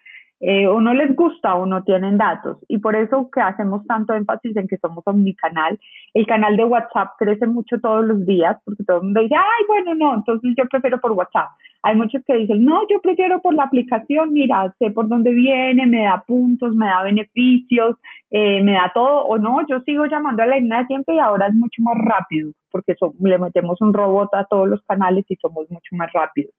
[0.40, 2.56] Eh, o no les gusta o no tienen datos.
[2.66, 5.78] Y por eso que hacemos tanto énfasis en que somos omnicanal.
[6.14, 9.64] El canal de WhatsApp crece mucho todos los días porque todo el mundo dice, ay,
[9.68, 11.50] bueno, no, entonces yo prefiero por WhatsApp.
[11.82, 15.86] Hay muchos que dicen, no, yo prefiero por la aplicación, mira, sé por dónde viene,
[15.86, 17.96] me da puntos, me da beneficios,
[18.30, 21.18] eh, me da todo, o no, yo sigo llamando a la línea de tiempo y
[21.18, 25.36] ahora es mucho más rápido porque le metemos un robot a todos los canales y
[25.36, 26.52] somos mucho más rápidos.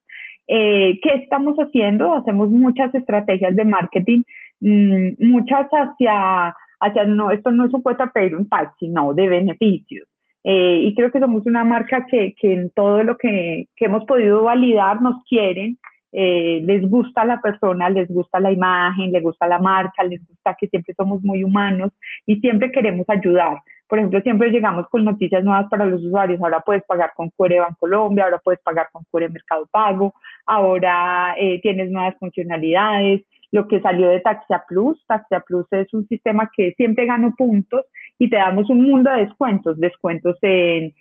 [0.54, 2.14] Eh, ¿Qué estamos haciendo?
[2.14, 4.24] Hacemos muchas estrategias de marketing,
[4.60, 9.14] mmm, muchas hacia, hacia, no, esto no es un puesto a pedir un taxi, no,
[9.14, 10.06] de beneficios.
[10.44, 14.04] Eh, y creo que somos una marca que, que en todo lo que, que, hemos
[14.04, 15.78] podido validar nos quieren,
[16.12, 20.58] eh, les gusta la persona, les gusta la imagen, les gusta la marca, les gusta
[20.60, 21.92] que siempre somos muy humanos
[22.26, 23.62] y siempre queremos ayudar.
[23.91, 26.41] Por ejemplo, siempre llegamos con noticias nuevas para los usuarios.
[26.41, 30.13] Ahora puedes pagar con Cure Colombia, ahora puedes pagar con Cure Mercado Pago,
[30.45, 33.23] ahora eh, tienes nuevas funcionalidades.
[33.51, 37.82] Lo que salió de Taxia Plus, Taxia Plus es un sistema que siempre gana puntos
[38.17, 40.93] y te damos un mundo de descuentos, descuentos en,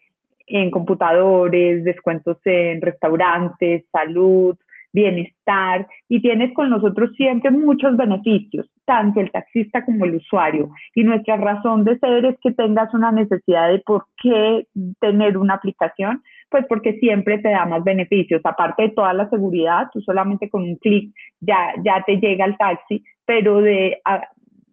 [0.48, 4.56] en computadores, descuentos en restaurantes, salud,
[4.92, 10.70] bienestar y tienes con nosotros siempre muchos beneficios, tanto el taxista como el usuario.
[10.96, 14.66] Y nuestra razón de ser es que tengas una necesidad de por qué
[15.00, 18.40] tener una aplicación, pues porque siempre te da más beneficios.
[18.42, 22.56] Aparte de toda la seguridad, tú solamente con un clic ya, ya te llega el
[22.56, 24.22] taxi, pero de a,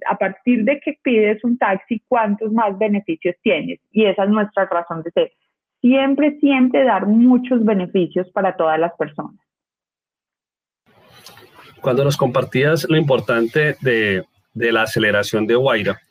[0.08, 3.80] a, partir de que pides un taxi, ¿cuántos más beneficios tienes?
[3.92, 5.32] Y esa es nuestra razón de ser.
[5.80, 9.47] Siempre, siempre dar muchos beneficios para todas las personas.
[11.82, 16.02] Cuando nos compartías lo importante de, de la aceleración de Guaira,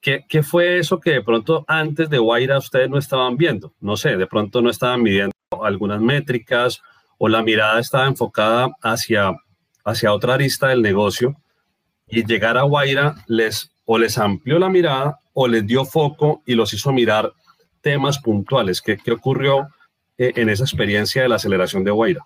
[0.00, 3.74] ¿Qué, ¿Qué, fue eso que de pronto antes de Guaira ustedes no estaban viendo?
[3.80, 6.80] No sé, de pronto no estaban midiendo algunas métricas
[7.18, 9.32] o la mirada estaba enfocada hacia,
[9.84, 11.34] hacia otra arista del negocio
[12.06, 16.54] y llegar a Guaira les o les amplió la mirada o les dio foco y
[16.54, 17.32] los hizo mirar
[17.80, 18.80] temas puntuales.
[18.80, 19.68] ¿Qué, qué ocurrió
[20.16, 22.20] eh, en esa experiencia de la aceleración de Guaira?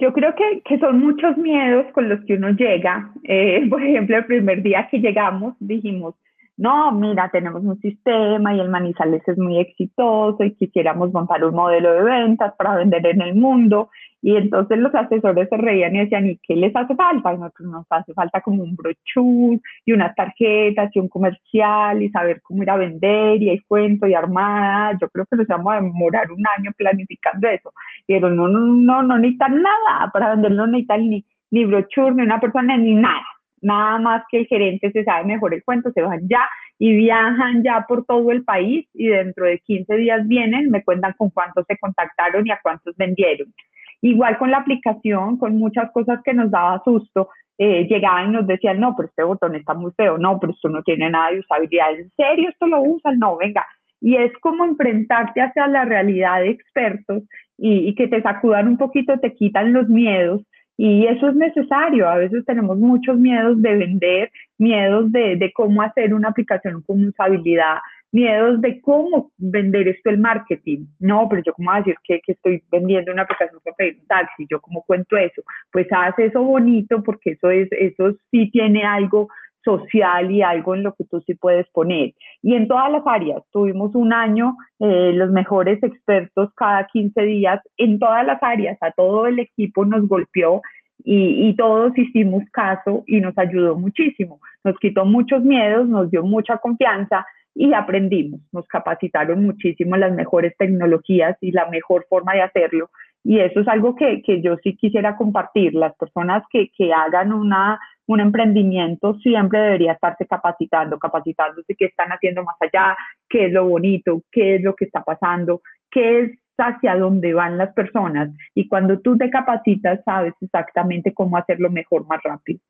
[0.00, 3.12] Yo creo que, que, son muchos miedos con los que uno llega.
[3.24, 6.14] Eh, por ejemplo, el primer día que llegamos dijimos,
[6.58, 11.54] no, mira, tenemos un sistema y el Manizales es muy exitoso y quisiéramos montar un
[11.54, 13.90] modelo de ventas para vender en el mundo.
[14.20, 17.32] Y entonces los asesores se reían y decían, ¿y qué les hace falta?
[17.32, 22.10] Y nosotros nos hace falta como un brochure y unas tarjetas y un comercial y
[22.10, 24.98] saber cómo ir a vender y hay cuento y armada.
[25.00, 27.72] Yo creo que nos vamos a demorar un año planificando eso.
[28.04, 32.22] Pero no, no, no, no necesitan nada para venderlo, no necesitan ni, ni brochure, ni
[32.22, 33.22] una persona, ni nada
[33.60, 37.62] nada más que el gerente se sabe mejor el cuento, se van ya y viajan
[37.62, 41.66] ya por todo el país y dentro de 15 días vienen, me cuentan con cuántos
[41.66, 43.52] se contactaron y a cuántos vendieron.
[44.00, 48.46] Igual con la aplicación, con muchas cosas que nos daba susto, eh, llegaban y nos
[48.46, 51.40] decían, no, pero este botón está muy feo, no, pero esto no tiene nada de
[51.40, 53.18] usabilidad, ¿en serio esto lo usan?
[53.18, 53.66] No, venga.
[54.00, 57.24] Y es como enfrentarte hacia la realidad de expertos
[57.56, 60.42] y, y que te sacudan un poquito, te quitan los miedos
[60.78, 62.08] y eso es necesario.
[62.08, 67.04] A veces tenemos muchos miedos de vender, miedos de, de, cómo hacer una aplicación con
[67.04, 67.78] usabilidad,
[68.12, 70.86] miedos de cómo vender esto el marketing.
[71.00, 74.46] No, pero yo cómo decir que, que estoy vendiendo una aplicación para pedir un taxi,
[74.48, 75.42] yo cómo cuento eso.
[75.72, 79.28] Pues haz eso bonito porque eso, es, eso sí tiene algo
[79.68, 82.14] social y algo en lo que tú sí puedes poner.
[82.42, 87.60] Y en todas las áreas, tuvimos un año, eh, los mejores expertos cada 15 días,
[87.76, 90.62] en todas las áreas, a todo el equipo nos golpeó
[91.04, 94.40] y, y, todos hicimos caso y nos ayudó muchísimo.
[94.64, 100.56] Nos quitó muchos miedos, nos dio mucha confianza y aprendimos, nos capacitaron muchísimo las mejores
[100.56, 102.90] tecnologías y la mejor forma de hacerlo.
[103.24, 105.74] Y eso es algo que, que yo sí quisiera compartir.
[105.74, 107.78] Las personas que, que hagan una
[108.08, 112.96] un emprendimiento siempre debería estarse capacitando, capacitándose qué están haciendo más allá,
[113.28, 117.58] qué es lo bonito, qué es lo que está pasando, qué es hacia dónde van
[117.58, 118.30] las personas.
[118.54, 122.60] Y cuando tú te capacitas, sabes exactamente cómo hacerlo mejor, más rápido.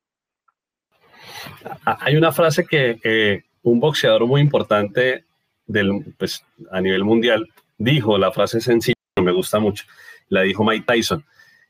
[1.84, 5.24] Hay una frase que un boxeador muy importante
[5.66, 7.48] del, pues, a nivel mundial
[7.78, 9.84] dijo, la frase sencilla, me gusta mucho,
[10.28, 11.24] la dijo Mike Tyson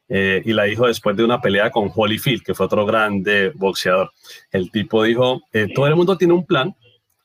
[0.09, 4.11] eh, y la dijo después de una pelea con Holyfield, que fue otro grande boxeador.
[4.51, 6.75] El tipo dijo, eh, todo el mundo tiene un plan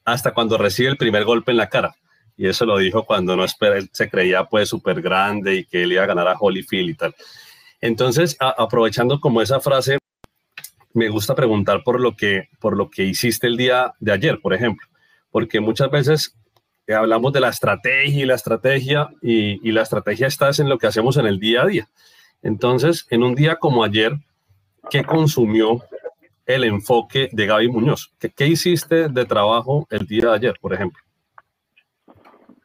[0.04, 1.96] hasta cuando recibe el primer golpe en la cara.
[2.36, 5.94] Y eso lo dijo cuando no espera, se creía pues súper grande y que él
[5.94, 7.16] iba a ganar a Holyfield y tal.
[7.80, 9.98] Entonces, aprovechando como esa frase,
[10.94, 14.54] me gusta preguntar por lo, que, por lo que hiciste el día de ayer, por
[14.54, 14.88] ejemplo,
[15.32, 16.36] porque muchas veces
[16.88, 21.18] hablamos de la estrategia y la estrategia y la estrategia está en lo que hacemos
[21.18, 21.90] en el día a día.
[22.44, 24.12] Entonces, en un día como ayer,
[24.92, 25.80] ¿qué consumió
[26.46, 28.14] el enfoque de Gaby Muñoz?
[28.20, 31.02] ¿Qué, hiciste de trabajo el día de ayer, por ejemplo?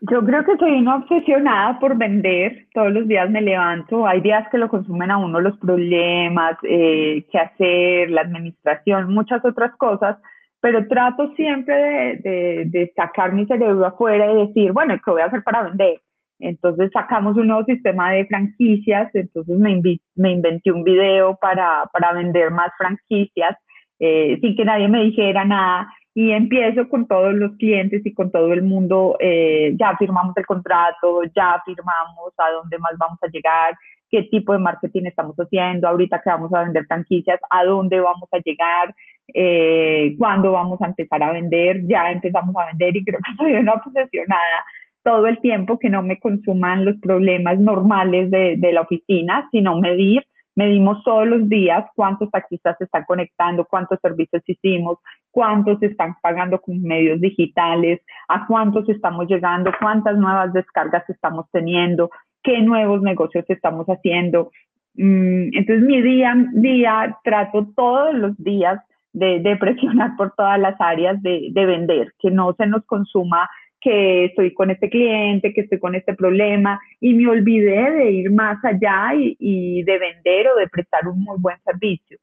[0.00, 2.66] Yo creo que soy una obsesionada por vender.
[2.72, 4.06] Todos los días me levanto.
[4.06, 9.44] Hay días que lo consumen a uno los problemas, eh, qué hacer, la administración, muchas
[9.44, 10.18] otras cosas.
[10.60, 15.22] Pero trato siempre de, de, de sacar mi cerebro afuera y decir, bueno, ¿qué voy
[15.22, 16.00] a hacer para vender?
[16.40, 19.80] Entonces sacamos un nuevo sistema de franquicias, entonces me,
[20.14, 23.56] me inventé un video para, vender más franquicias
[23.98, 25.92] eh, sin que nadie me dijera nada.
[26.14, 30.46] Y empiezo con todos los clientes y con todo el mundo, eh, ya firmamos el
[30.46, 33.74] contrato, ya firmamos a dónde más vamos a llegar,
[34.10, 38.28] qué tipo de marketing estamos haciendo, ahorita que vamos a vender franquicias, a dónde vamos
[38.32, 38.94] a llegar,
[39.32, 43.52] eh, cuándo vamos a empezar a vender, ya empezamos a vender y creo que soy
[43.52, 44.64] una obsesionada
[45.08, 49.80] todo el tiempo, que no me consuman los problemas normales de, de la oficina, sino
[49.80, 50.22] medir
[50.54, 54.98] medimos todos los días cuántos taxistas se están conectando, cuántos servicios hicimos,
[55.30, 62.10] cuántos están pagando con medios digitales, a cuántos estamos llegando, cuántas nuevas descargas estamos teniendo,
[62.42, 64.50] qué nuevos negocios estamos haciendo.
[64.94, 68.78] Mm, entonces, mi día día trato todos los días
[69.12, 73.48] de, de presionar por todas las áreas de, de, vender, que no se nos consuma
[73.80, 78.30] que estoy con este cliente, que estoy con este problema y me olvidé de ir
[78.30, 82.18] más allá y, de vender o de prestar un muy buen servicio.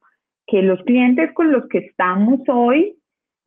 [0.45, 2.97] Que los clientes con los que estamos hoy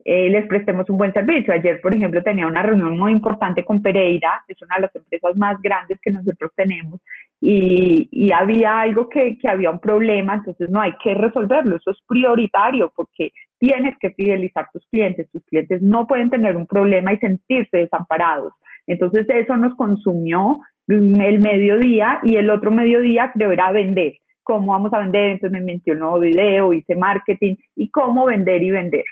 [0.05, 1.53] eh, les prestemos un buen servicio.
[1.53, 5.35] Ayer, por ejemplo, tenía una reunión muy importante con Pereira, es una de las empresas
[5.37, 6.99] más grandes que nosotros tenemos,
[7.41, 11.91] y, y había algo que, que, había un problema, entonces no hay que resolverlo, eso
[11.91, 17.13] es prioritario porque tienes que fidelizar tus clientes, tus clientes no pueden tener un problema
[17.13, 18.53] y sentirse desamparados.
[18.87, 24.13] Entonces eso nos consumió el mediodía y el otro mediodía era vender.
[24.41, 25.31] ¿Cómo vamos a vender?
[25.31, 29.05] Entonces me nuevo video, hice marketing y cómo vender y vender.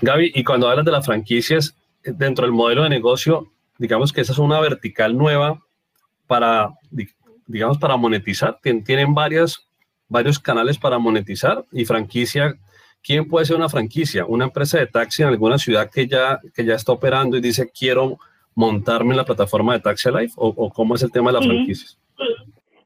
[0.00, 4.32] Gaby, y cuando hablas de las franquicias, dentro del modelo de negocio, digamos que esa
[4.32, 5.60] es una vertical nueva
[6.26, 6.70] para,
[7.46, 8.58] digamos, para monetizar.
[8.62, 9.68] Tienen varias,
[10.12, 12.54] varios canales para monetizar y franquicia.
[13.02, 14.24] ¿Quién puede ser una franquicia?
[14.26, 17.68] Una empresa de taxi en alguna ciudad que ya, que ya está operando y dice,
[17.76, 18.18] quiero
[18.54, 21.98] montarme en la plataforma de Taxi Life o, cómo es el tema de las franquicias?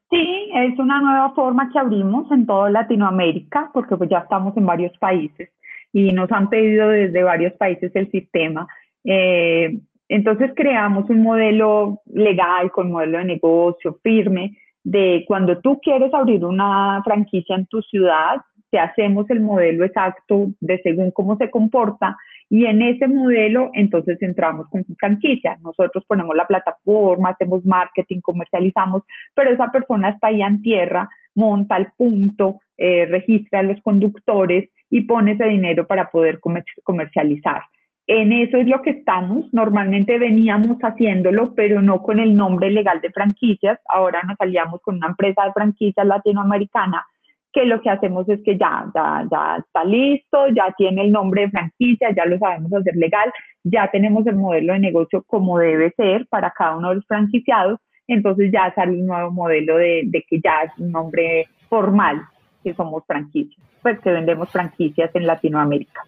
[0.09, 4.65] Sí, es una nueva forma que abrimos en toda Latinoamérica porque pues ya estamos en
[4.65, 5.51] varios países
[5.93, 8.69] y nos han pedido desde varios países el sistema.
[9.05, 9.77] Eh,
[10.09, 14.57] entonces creamos un modelo legal con modelo de negocio firme
[14.87, 18.37] de cuando tú quieres abrir una franquicia en tu ciudad,
[18.71, 22.17] te hacemos el modelo exacto de según cómo se comporta
[22.49, 25.59] y en ese modelo entonces entramos con franquicia.
[25.61, 29.03] Nosotros ponemos la plataforma, hacemos marketing, comercializamos,
[29.35, 34.71] pero esa persona está ahí en tierra, monta el punto, eh, registra a los conductores
[34.89, 36.39] y pone ese dinero para poder
[36.85, 37.63] comercializar.
[38.09, 39.53] En eso es lo que estamos.
[39.53, 43.81] Normalmente veníamos haciéndolo, pero no con el nombre legal de franquicias.
[43.89, 47.05] Ahora nos aliamos con una empresa de franquicias latinoamericana
[47.53, 51.43] que lo que hacemos es que ya, ya, ya está listo, ya tiene el nombre
[51.43, 53.33] de franquicia, ya lo sabemos hacer legal,
[53.65, 57.81] ya tenemos el modelo de negocio como debe ser para cada uno de los franquiciados.
[58.07, 62.21] Entonces ya sale un nuevo modelo de, de que ya es un nombre formal,
[62.63, 66.03] que somos franquicias, pues que vendemos franquicias en Latinoamérica.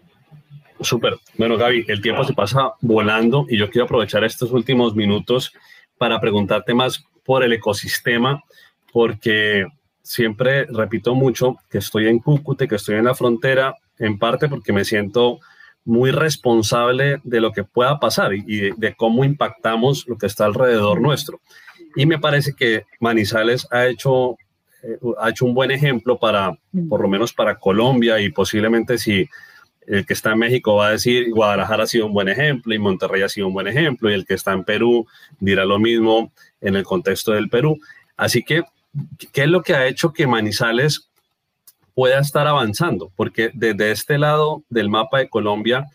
[0.80, 1.18] Súper.
[1.36, 5.52] Bueno, Gaby, el tiempo se pasa volando y yo quiero aprovechar estos últimos minutos
[5.98, 8.42] para preguntarte más por el ecosistema,
[8.92, 9.66] porque
[10.02, 14.72] siempre repito mucho que estoy en Cúcuta, que estoy en la frontera, en parte porque
[14.72, 15.40] me siento
[15.84, 21.00] muy responsable de lo que pueda pasar y, de, cómo impactamos lo que está alrededor
[21.00, 21.40] nuestro.
[21.96, 24.36] Y me parece que Manizales ha hecho,
[24.82, 26.56] eh, ha hecho un buen ejemplo para,
[26.88, 29.28] por lo menos para Colombia y posiblemente si
[29.88, 32.78] el que está en México va a decir Guadalajara ha sido un buen ejemplo y
[32.78, 35.06] Monterrey ha sido un buen ejemplo y el que está en Perú
[35.40, 37.78] dirá lo mismo en el contexto del Perú.
[38.16, 38.64] Así que,
[39.32, 41.08] ¿qué es lo que ha hecho que Manizales
[41.94, 43.10] pueda estar avanzando?
[43.16, 45.86] Porque desde este lado del mapa de Colombia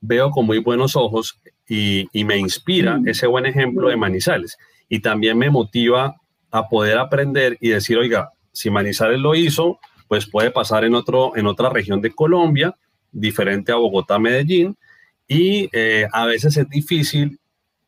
[0.00, 3.08] veo con muy buenos ojos y, me inspira mm.
[3.08, 6.16] ese buen ejemplo de Manizales y también me motiva
[6.50, 9.78] a poder aprender y decir, oiga, si Manizales lo hizo,
[10.08, 12.76] pues puede pasar en, otro, en otra región de Colombia
[13.12, 14.76] diferente a Bogotá, Medellín,
[15.26, 17.38] y eh, a veces es difícil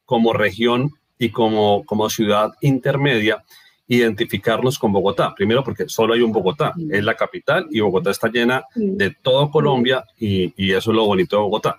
[0.05, 3.43] como región y como, como ciudad intermedia
[3.89, 5.35] identificarnos con Bogotá.
[5.35, 9.51] Primero porque solo hay un Bogotá, es la capital y Bogotá está llena de todo
[9.51, 11.77] Colombia y, y, eso es lo bonito de Bogotá.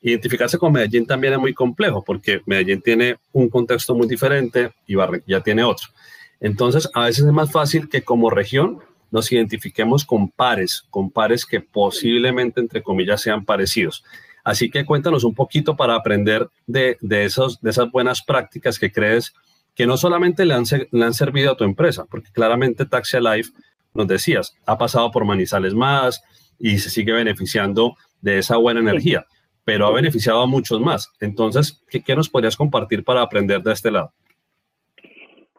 [0.00, 4.96] Identificarse con Medellín también es muy complejo porque Medellín tiene un contexto muy diferente y
[5.26, 5.88] ya tiene otro.
[6.40, 8.80] Entonces, a veces es más fácil que como región
[9.12, 14.02] nos identifiquemos con pares, con pares que posiblemente, entre comillas, sean parecidos.
[14.42, 19.34] Así que cuéntanos un poquito para aprender de, esos, de esas buenas prácticas que crees
[19.74, 23.52] que no solamente le han, le han servido a tu empresa, porque claramente Taxi Life,
[23.94, 26.22] nos decías, ha pasado por Manizales más
[26.58, 29.26] y se sigue beneficiando de esa buena energía,
[29.64, 31.10] pero ha beneficiado a muchos más.
[31.20, 34.12] Entonces, ¿qué, qué nos podrías compartir para aprender de este lado?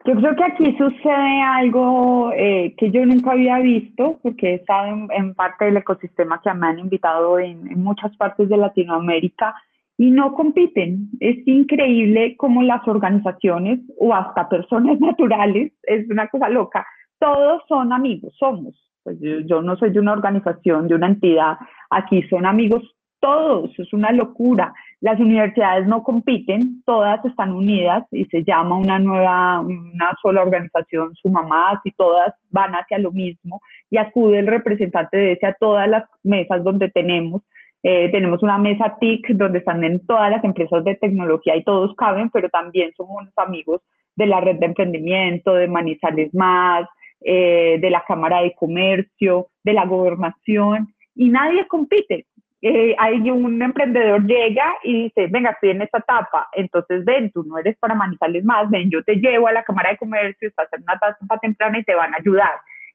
[0.06, 5.08] Yo creo que aquí sucede algo eh, que yo nunca había visto, porque he estado
[5.10, 9.56] en, parte del ecosistema que me han invitado en, muchas partes de Latinoamérica
[9.97, 11.10] y no compiten.
[11.22, 16.86] Es increíble cómo las organizaciones o hasta personas naturales, es una cosa loca,
[17.18, 18.76] todos son amigos, somos.
[19.04, 21.58] Pues yo no soy de una organización, de una entidad,
[21.89, 22.84] aquí son amigos
[23.24, 24.74] todos, es una locura.
[25.04, 31.14] Las universidades no compiten, todas están unidas y se llama una nueva, una sola organización,
[31.16, 35.56] su mamás y todas van hacia lo mismo y acude el representante de ese a
[35.56, 37.41] todas las mesas donde tenemos.
[37.84, 41.93] Eh, tenemos una mesa TIC donde están en todas las empresas de tecnología y todos
[41.97, 43.82] caben, pero también somos amigos
[44.16, 46.88] de la red de emprendimiento, de Manizales Más,
[47.20, 52.26] eh, de la Cámara de Comercio, de la gobernación y nadie compite
[52.66, 57.43] eh, hay un emprendedor llega y dice, venga, estoy en esta etapa, entonces ven, tú
[57.43, 60.72] no eres para Manizales más, ven, yo te llevo a la Cámara de Comercio, estás
[60.72, 62.53] en una etapa temprana y te van a ayudar.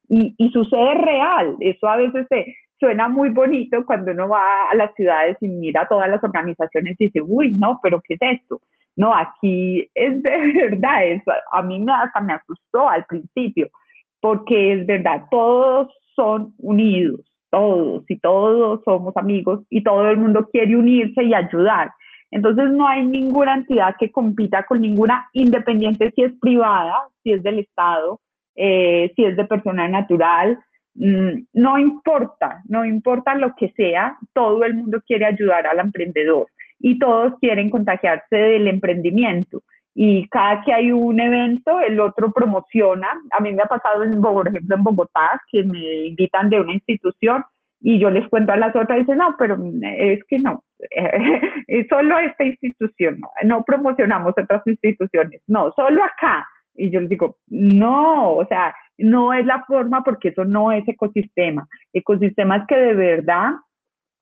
[0.09, 4.95] Y, sucede real, eso a veces se, suena muy bonito cuando uno va a las
[4.95, 8.62] ciudades y mira todas las organizaciones y dice, uy, no, pero ¿qué es esto?
[8.97, 13.69] No, aquí es de verdad, eso a mí me, hasta me asustó al principio,
[14.19, 20.49] porque es verdad, todos son unidos, todos y todos somos amigos y todo el mundo
[20.51, 21.92] quiere unirse y ayudar.
[22.30, 27.42] Entonces no hay ninguna entidad que compita con ninguna independiente si es privada, si es
[27.42, 28.20] del Estado,
[28.55, 30.59] eh, si es de persona natural,
[30.94, 36.49] mm, no importa, no importa lo que sea, todo el mundo quiere ayudar al emprendedor
[36.80, 39.62] y todos quieren contagiarse del emprendimiento
[40.01, 43.09] y cada que hay un evento, el otro promociona.
[43.32, 46.72] A mí me ha pasado, en, por ejemplo, en Bogotá, que me invitan de una
[46.72, 47.44] institución
[47.80, 50.62] y yo les cuento a las otras y dicen, no, pero es que no,
[51.90, 56.46] solo esta institución, no, no promocionamos otras instituciones, no, solo acá.
[56.76, 60.86] Y yo les digo, no, o sea, no es la forma porque eso no es
[60.86, 61.66] ecosistema.
[61.92, 63.51] Ecosistema es que de verdad,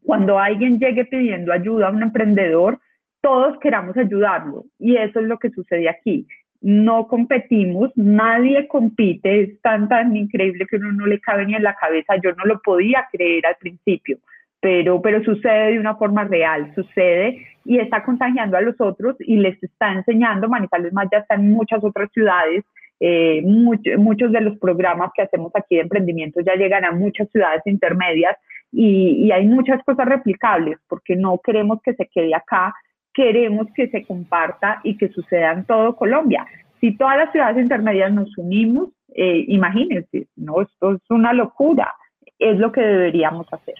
[0.02, 2.78] cuando alguien llegue pidiendo ayuda a un emprendedor,
[3.26, 4.66] todos queramos ayudarlo.
[4.78, 6.28] Y eso es lo que sucede aquí.
[6.60, 11.64] No competimos, nadie compite, es tan, tan increíble que uno no le cabe ni en
[11.64, 12.14] la cabeza.
[12.22, 14.18] Yo no lo podía creer al principio,
[14.60, 19.38] pero, pero sucede de una forma real, sucede y está contagiando a los otros y
[19.38, 20.48] les está enseñando.
[20.48, 22.64] Manizales más ya está en muchas otras ciudades.
[23.00, 27.60] Eh, muchos de los programas que hacemos aquí de emprendimiento ya llegan a muchas ciudades
[27.66, 28.36] intermedias
[28.70, 32.72] y, y, hay muchas cosas replicables porque no queremos que se quede acá
[33.16, 36.46] queremos que se comparta y que suceda en todo Colombia.
[36.80, 41.94] Si todas las ciudades intermedias nos unimos, eh, imagínense, no, esto es una locura,
[42.38, 43.76] es lo que deberíamos hacer.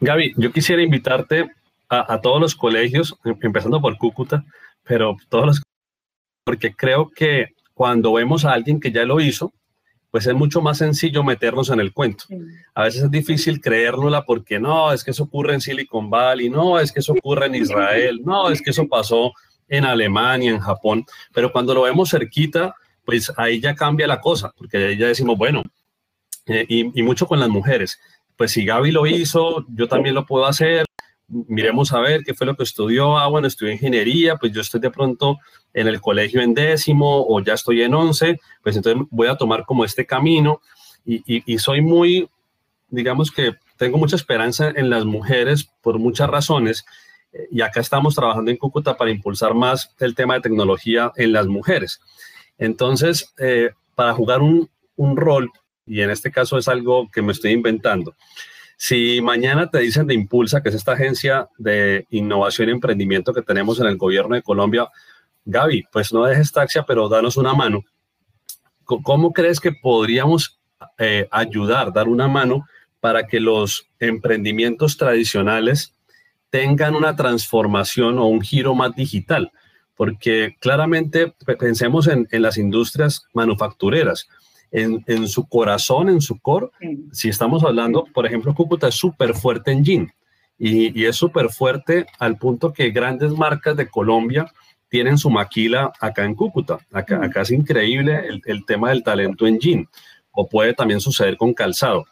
[0.00, 1.50] Gaby, yo quisiera invitarte
[1.88, 4.44] a, a todos los colegios, em, empezando por Cúcuta,
[4.84, 5.62] pero todos los,
[6.44, 9.52] porque creo que cuando vemos a alguien que ya lo hizo,
[10.12, 12.26] pues es mucho más sencillo meternos en el cuento.
[12.74, 16.78] A veces es difícil creérnosla porque no, es que eso ocurre en Silicon Valley, no,
[16.78, 19.32] es que eso ocurre en Israel, no, es que eso pasó
[19.68, 22.74] en Alemania, en Japón, pero cuando lo vemos cerquita,
[23.06, 25.62] pues ahí ya cambia la cosa, porque ahí ya decimos, bueno,
[26.44, 27.98] eh, y, y mucho con las mujeres,
[28.36, 30.84] pues si Gaby lo hizo, yo también lo puedo hacer,
[31.32, 33.18] miremos a ver qué fue lo que estudió.
[33.18, 35.38] Ah, bueno, estudió ingeniería, pues yo estoy de pronto
[35.72, 39.64] en el colegio en décimo o ya estoy en once, pues entonces voy a tomar
[39.64, 40.60] como este camino
[41.04, 42.28] y, soy muy,
[42.88, 46.84] digamos que tengo mucha esperanza en las mujeres por muchas razones
[47.50, 51.46] y acá estamos trabajando en Cúcuta para impulsar más el tema de tecnología en las
[51.46, 52.00] mujeres.
[52.58, 55.50] Entonces, eh, para jugar un, un rol,
[55.86, 58.14] y en este caso es algo que me estoy inventando,
[58.84, 63.40] si mañana te dicen de Impulsa, que es esta agencia de innovación y emprendimiento que
[63.40, 64.88] tenemos en el gobierno de Colombia,
[65.44, 67.84] Gaby, pues no dejes taxia, pero danos una mano.
[68.84, 70.58] ¿Cómo crees que podríamos
[70.98, 72.66] eh, ayudar, dar una mano
[72.98, 75.94] para que los emprendimientos tradicionales
[76.50, 79.52] tengan una transformación o un giro más digital?
[79.94, 84.26] Porque claramente pensemos en las industrias manufactureras
[84.72, 86.68] en, su corazón, en su core,
[87.12, 90.12] si estamos hablando, por ejemplo, Cúcuta es súper fuerte en jean
[90.58, 94.50] y, es súper fuerte al punto que grandes marcas de Colombia
[94.88, 96.78] tienen su maquila acá en Cúcuta.
[96.90, 99.88] Acá, acá es increíble el, el, tema del talento en jean,
[100.30, 102.06] o puede también suceder con calzado.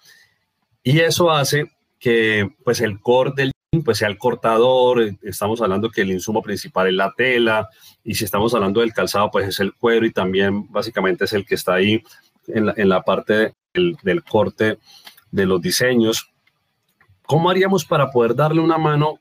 [0.83, 5.91] Y eso hace que pues el core del jean pues sea el cortador, estamos hablando
[5.91, 7.69] que el insumo principal es la tela,
[8.05, 11.47] y si estamos hablando del calzado pues es el cuero y también básicamente es el
[11.47, 12.03] que está ahí
[12.55, 14.79] en la, parte del, corte
[15.31, 16.31] de los diseños.
[17.23, 19.21] ¿Cómo haríamos para poder darle una mano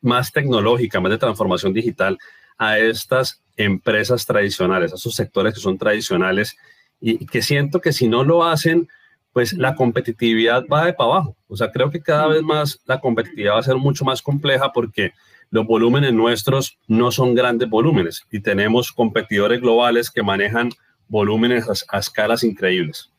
[0.00, 2.18] más tecnológica, más de transformación digital
[2.58, 6.56] a estas empresas tradicionales, a esos sectores que son tradicionales
[7.00, 8.88] y que siento que si no lo hacen,
[9.32, 11.36] pues la competitividad va de para abajo.
[11.48, 14.72] O sea, creo que cada vez más la competitividad va a ser mucho más compleja
[14.72, 15.12] porque
[15.50, 20.70] los volúmenes nuestros no son grandes volúmenes y tenemos competidores globales que manejan
[21.10, 23.12] volúmenes a, escalas increíbles.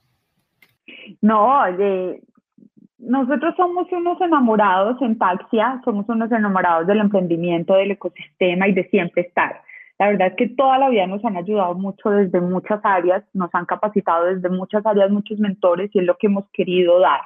[1.21, 1.61] No,
[2.97, 8.87] nosotros somos unos enamorados en Taxia, somos unos enamorados del emprendimiento, del ecosistema y de
[8.89, 9.61] siempre estar.
[9.99, 13.53] La verdad es que toda la vida nos han ayudado mucho desde muchas áreas, nos
[13.53, 17.21] han capacitado desde muchas áreas, muchos mentores y es lo que hemos querido dar.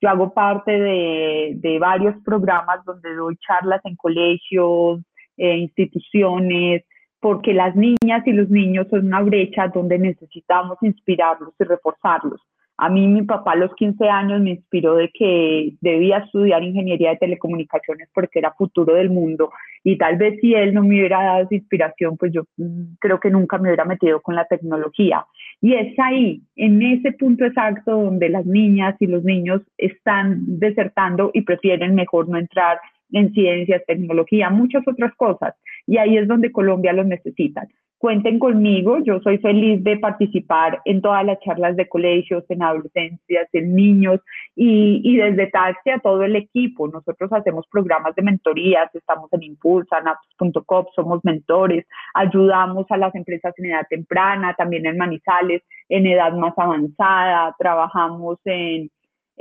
[0.00, 5.00] Yo hago parte de, de varios programas donde doy charlas en colegios,
[5.36, 6.84] eh, instituciones,
[7.20, 12.40] porque las niñas y los niños son una brecha donde necesitamos inspirarlos y reforzarlos.
[12.82, 17.10] A mí mi papá a los 15 años me inspiró de que debía estudiar ingeniería
[17.10, 19.50] de telecomunicaciones porque era futuro del mundo
[19.84, 23.20] y tal vez si él no me hubiera dado esa inspiración, pues yo mm, creo
[23.20, 25.26] que nunca me hubiera metido con la tecnología.
[25.60, 31.30] Y es ahí, en ese punto exacto donde las niñas y los niños están desertando
[31.34, 32.78] y prefieren mejor no entrar
[33.12, 35.54] en ciencias, tecnología, muchas otras cosas.
[35.86, 37.66] Y ahí es donde Colombia los necesita
[38.00, 43.46] cuenten conmigo, yo soy feliz de participar en todas las charlas de colegios, en adolescencias,
[43.52, 44.20] en niños
[44.56, 46.88] y, y desde Taxi a todo el equipo.
[46.88, 51.84] Nosotros hacemos programas de mentorías, estamos en Impulsa, en apps.com, somos mentores,
[52.14, 58.38] ayudamos a las empresas en edad temprana, también en Manizales, en edad más avanzada, trabajamos
[58.46, 58.90] en...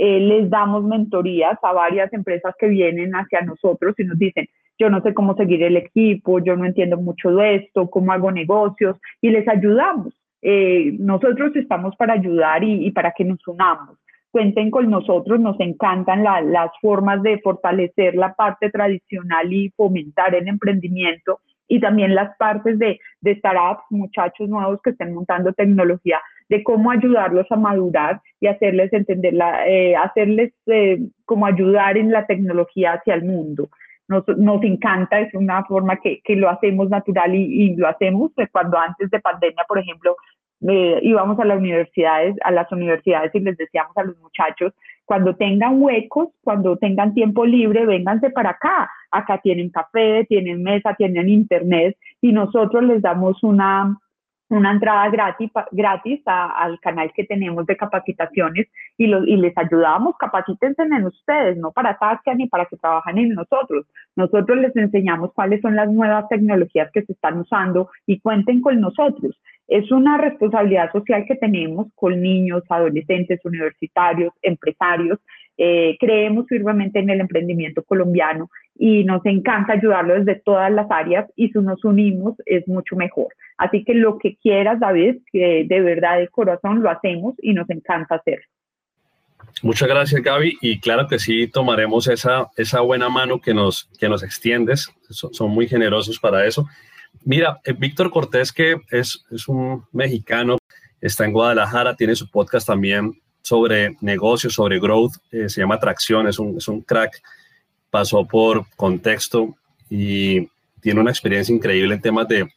[0.01, 4.47] Eh, les damos mentorías a varias empresas que vienen hacia nosotros y nos dicen,
[4.77, 8.31] yo no sé cómo seguir el equipo, yo no entiendo mucho de esto, cómo hago
[8.31, 10.13] negocios y les ayudamos.
[10.41, 13.97] Eh, nosotros estamos para ayudar y, para que nos unamos.
[14.31, 20.47] Cuenten con nosotros, nos encantan las formas de fortalecer la parte tradicional y fomentar el
[20.47, 26.63] emprendimiento y también las partes de, de startups, muchachos nuevos que estén montando tecnología, de
[26.63, 32.25] cómo ayudarlos a madurar y hacerles entender, la, eh, hacerles eh, como ayudar en la
[32.25, 33.69] tecnología hacia el mundo
[34.09, 38.31] nos, encanta, es una forma que, que lo hacemos natural y, lo hacemos.
[38.51, 40.15] Cuando antes de pandemia, por ejemplo,
[40.67, 44.73] eh, íbamos a las universidades, a las universidades y les decíamos a los muchachos,
[45.05, 48.89] cuando tengan huecos, cuando tengan tiempo libre, vénganse para acá.
[49.11, 53.95] Acá tienen café, tienen mesa, tienen internet y nosotros les damos una,
[54.49, 60.81] una entrada gratis, gratis al canal que tenemos de capacitaciones y, y les ayudamos, capacítense
[60.81, 63.85] en ustedes, no para Tasca ni para que trabajen en nosotros.
[64.15, 68.81] Nosotros les enseñamos cuáles son las nuevas tecnologías que se están usando y cuenten con
[68.81, 69.39] nosotros.
[69.67, 75.19] Es una responsabilidad social que tenemos con niños, adolescentes, universitarios, empresarios.
[75.57, 81.29] Eh, creemos firmemente en el emprendimiento colombiano y nos encanta ayudarlo desde todas las áreas
[81.35, 83.27] y si nos unimos es mucho mejor.
[83.59, 87.69] Así que lo que quieras, David, que de verdad de corazón lo hacemos y nos
[87.69, 88.45] encanta hacerlo.
[89.61, 90.57] Muchas gracias, Gaby.
[90.61, 94.89] Y claro que sí, tomaremos esa, esa buena mano que nos, que nos extiendes.
[95.09, 96.67] Son, muy generosos para eso.
[97.25, 100.57] Mira, eh, Víctor Cortés, que es, es un mexicano,
[101.01, 106.29] está en Guadalajara, tiene su podcast también sobre negocios, sobre growth, eh, se llama Atracción,
[106.29, 107.21] es un, es un crack,
[107.89, 109.53] pasó por contexto
[109.89, 110.47] y
[110.79, 112.47] tiene una experiencia increíble en temas de,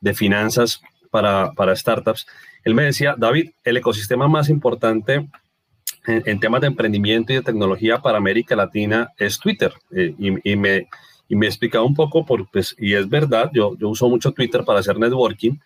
[0.00, 0.80] de finanzas
[1.10, 2.26] para, para, startups.
[2.64, 5.28] Él me decía, David, el ecosistema más importante
[6.06, 9.72] en, temas de emprendimiento y de tecnología para América Latina es Twitter.
[9.90, 10.88] Eh, y, y, me,
[11.28, 14.64] y me explicaba un poco, por, pues, y es verdad, yo, yo uso mucho Twitter
[14.64, 15.58] para hacer networking,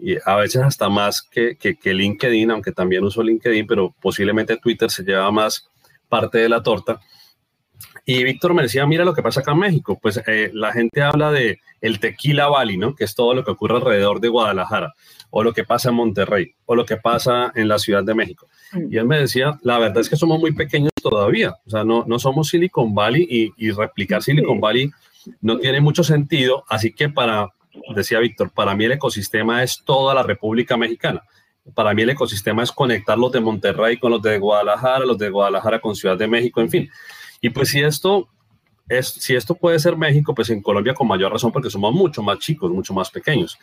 [0.00, 4.56] y a veces hasta más que, que, que, LinkedIn, aunque también uso LinkedIn, pero posiblemente
[4.56, 5.68] Twitter se lleva más
[6.08, 7.00] parte de la torta.
[8.10, 11.02] Y Víctor me decía, mira lo que pasa acá en México, pues eh, la gente
[11.02, 12.94] habla de el Tequila Valley, ¿no?
[12.94, 14.94] Que es todo lo que ocurre alrededor de Guadalajara,
[15.28, 18.46] o lo que pasa en Monterrey, o lo que pasa en la Ciudad de México.
[18.72, 18.90] Mm.
[18.90, 22.06] Y él me decía, la verdad es que somos muy pequeños todavía, o sea, no,
[22.06, 24.90] no somos Silicon Valley y, y replicar Silicon Valley
[25.42, 27.52] no tiene mucho sentido, así que para,
[27.94, 31.24] decía Víctor, para mí el ecosistema es toda la República Mexicana.
[31.74, 35.28] Para mí el ecosistema es conectar los de Monterrey con los de Guadalajara, los de
[35.28, 36.90] Guadalajara con Ciudad de México, en fin.
[37.40, 38.28] Y pues si esto,
[38.88, 42.22] es, si esto puede ser México, pues en Colombia con mayor razón porque somos mucho
[42.22, 43.58] más chicos, mucho más pequeños.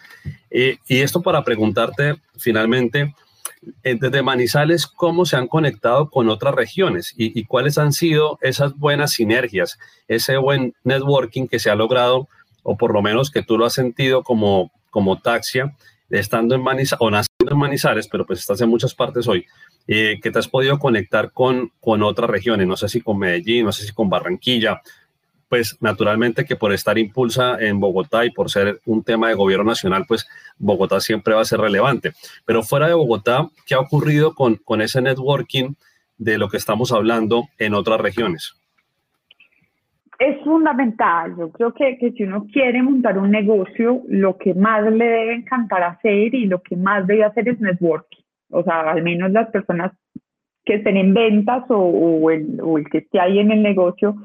[0.49, 3.13] Eh, y esto para preguntarte finalmente,
[3.83, 8.37] eh, desde Manizales, ¿cómo se han conectado con otras regiones y, y, cuáles han sido
[8.41, 12.27] esas buenas sinergias, ese buen networking que se ha logrado,
[12.63, 15.75] o por lo menos que tú lo has sentido como, como Taxia,
[16.09, 19.45] estando en Manizales, o naciendo en Manizales, pero pues estás en muchas partes hoy,
[19.87, 23.65] eh, que te has podido conectar con, con otras regiones, no sé si con Medellín,
[23.65, 24.81] no sé si con Barranquilla,
[25.49, 29.65] pues naturalmente que por estar impulsa en Bogotá y por ser un tema de gobierno
[29.65, 30.27] nacional, pues
[30.57, 32.13] Bogotá siempre va a ser relevante.
[32.45, 35.75] Pero fuera de Bogotá, ¿qué ha ocurrido con, con ese networking
[36.17, 38.55] de lo que estamos hablando en otras regiones?
[40.19, 41.35] Es fundamental.
[41.37, 45.33] Yo creo que, que si uno quiere montar un negocio, lo que más le debe
[45.33, 48.23] encantar hacer y lo que más debe hacer es networking.
[48.49, 49.91] O sea, al menos las personas
[50.63, 52.59] que estén en ventas o, el,
[52.91, 54.15] que esté ahí en el negocio,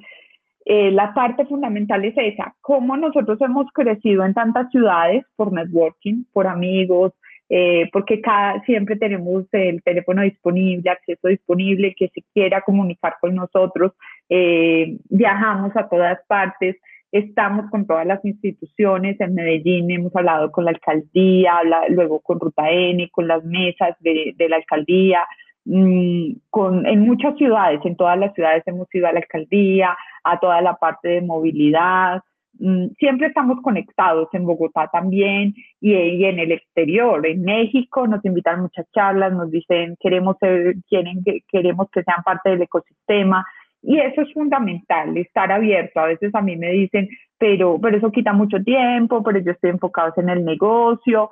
[0.65, 6.25] eh, la parte fundamental es esa, cómo nosotros hemos crecido en tantas ciudades por networking,
[6.33, 7.13] por amigos,
[7.49, 13.35] eh, porque cada, siempre tenemos el teléfono disponible, acceso disponible, que se quiera comunicar con
[13.35, 13.93] nosotros,
[14.31, 16.77] eh, viajamos a todas partes,
[17.13, 21.55] Estamos con todas las instituciones en Medellín, hemos hablado con la alcaldía,
[21.89, 25.27] luego con Ruta N, con las mesas de, la alcaldía.
[25.65, 30.39] mm, con, en muchas ciudades, en todas las ciudades hemos ido a la alcaldía, a
[30.41, 32.23] toda la parte de movilidad,
[32.59, 37.27] mm, siempre estamos conectados en Bogotá también y, en el exterior.
[37.27, 42.51] En México nos invitan muchas charlas, nos dicen queremos ser, quieren, queremos que sean parte
[42.51, 43.45] del ecosistema.
[43.83, 46.01] Y eso es fundamental, estar abierto.
[46.01, 47.09] A veces a mí me dicen,
[47.39, 51.31] pero, pero eso quita mucho tiempo, pero yo estoy enfocado en el negocio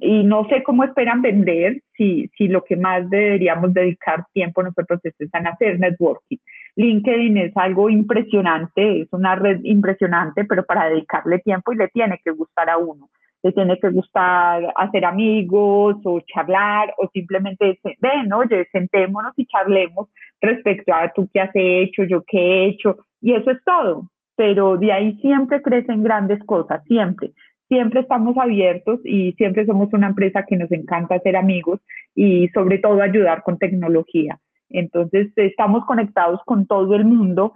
[0.00, 5.00] y no sé cómo esperan vender si, si lo que más deberíamos dedicar tiempo nosotros
[5.04, 6.38] es en hacer networking.
[6.76, 12.18] LinkedIn es algo impresionante, es una red impresionante, pero para dedicarle tiempo y le tiene
[12.24, 13.10] que gustar a uno.
[13.42, 20.08] Le tiene que gustar hacer amigos o charlar o simplemente ven, oye, sentémonos y charlemos
[20.40, 24.10] respecto a tú qué has hecho, yo qué he hecho, y eso es todo.
[24.36, 27.32] Pero de ahí siempre crecen grandes cosas, siempre
[27.70, 31.78] siempre estamos abiertos y siempre somos una empresa que nos encanta hacer amigos
[32.16, 34.40] y sobre todo ayudar con tecnología.
[34.68, 37.54] Entonces estamos conectados con todo el mundo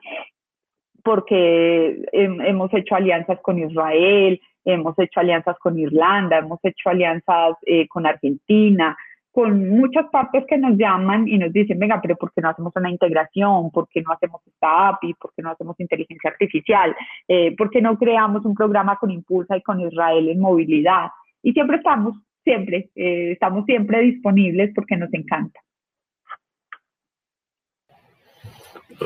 [1.02, 7.86] porque hemos hecho alianzas con Israel, hemos hecho alianzas con Irlanda, hemos hecho alianzas eh,
[7.88, 8.96] con Argentina,
[9.34, 12.72] con muchas partes que nos llaman y nos dicen, venga, pero ¿por qué no hacemos
[12.76, 13.72] una integración?
[13.72, 15.14] ¿Por qué no hacemos esta API?
[15.14, 16.94] ¿Por qué no hacemos inteligencia artificial?
[17.26, 21.08] Eh, ¿Por qué no creamos un programa con Impulsa y con Israel en movilidad?
[21.42, 25.58] Y siempre estamos, siempre, eh, estamos siempre disponibles porque nos encanta.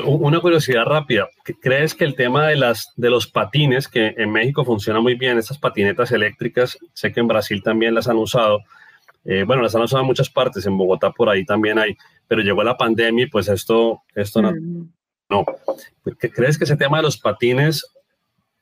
[0.05, 1.29] Una curiosidad rápida.
[1.61, 5.37] ¿Crees que el tema de, las, de los patines, que en México funciona muy bien,
[5.37, 8.59] esas patinetas eléctricas, sé que en Brasil también las han usado,
[9.25, 12.41] eh, bueno, las han usado en muchas partes, en Bogotá por ahí también hay, pero
[12.41, 14.53] llegó la pandemia y pues esto, esto no.
[15.29, 15.45] no.
[16.17, 17.85] ¿Crees que ese tema de los patines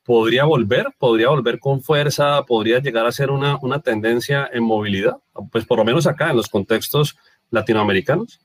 [0.04, 0.86] podría volver?
[0.98, 2.42] ¿Podría volver con fuerza?
[2.44, 5.18] ¿Podría llegar a ser una, una tendencia en movilidad?
[5.52, 7.16] Pues por lo menos acá, en los contextos
[7.50, 8.40] latinoamericanos.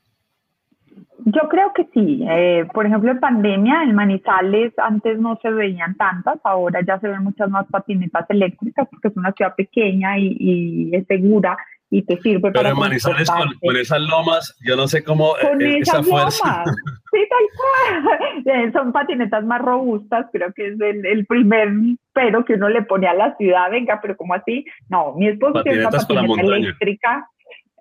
[1.26, 2.24] Yo creo que sí.
[2.30, 7.08] Eh, por ejemplo, en pandemia, en Manizales antes no se veían tantas, ahora ya se
[7.08, 11.58] ven muchas más patinetas eléctricas porque es una ciudad pequeña y, y es segura
[11.94, 15.78] y te sirve Pero en Manizales con, esas lomas, yo no sé cómo con eh,
[15.78, 16.64] esa fuerza.
[17.12, 18.20] Sí, tal cual.
[18.46, 21.70] Eh, son patinetas más robustas, creo que es el, el, primer
[22.12, 25.64] pero que uno le pone a la ciudad, venga, pero como así, no, mi esposo
[25.64, 27.30] tiene una patineta eléctrica.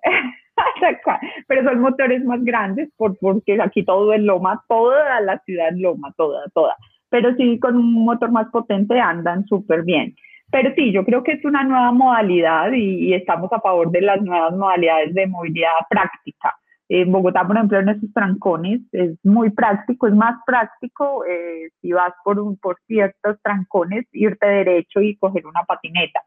[1.47, 5.79] pero son motores más grandes por, porque aquí todo es loma, toda la ciudad es
[5.79, 6.75] loma, toda, toda.
[7.09, 10.15] Pero sí, con un motor más potente andan súper bien.
[10.51, 14.21] Pero sí, yo creo que es una nueva modalidad y, estamos a favor de las
[14.21, 16.55] nuevas modalidades de movilidad práctica.
[16.95, 21.91] En Bogotá, por ejemplo, en esos trancones es muy práctico, es más práctico eh, si
[21.91, 26.21] vas por, un, por ciertos trancones, irte derecho y coger una patineta.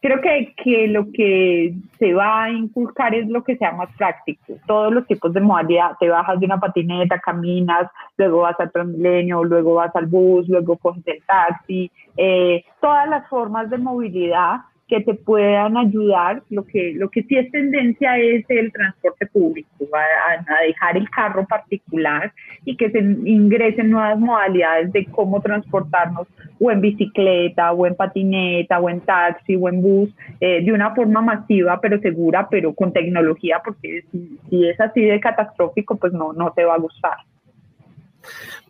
[0.00, 4.54] Creo que, que lo que se va a inculcar es lo que sea más práctico.
[4.68, 9.42] Todos los tipos de modalidad, te bajas de una patineta, caminas, luego vas al Transmilenio,
[9.42, 15.00] luego vas al bus, luego coges el taxi, eh, todas las formas de movilidad que
[15.00, 16.42] te puedan ayudar.
[16.50, 21.08] Lo que, lo que sí es tendencia es el transporte público, a, a, dejar el
[21.10, 22.32] carro particular
[22.64, 26.28] y que se ingresen nuevas modalidades de cómo transportarnos
[26.58, 30.10] o en bicicleta, o en patineta, o en taxi, o en bus,
[30.40, 35.02] eh, de una forma masiva, pero segura, pero con tecnología, porque si, si es así
[35.02, 37.18] de catastrófico, pues no, no te va a gustar.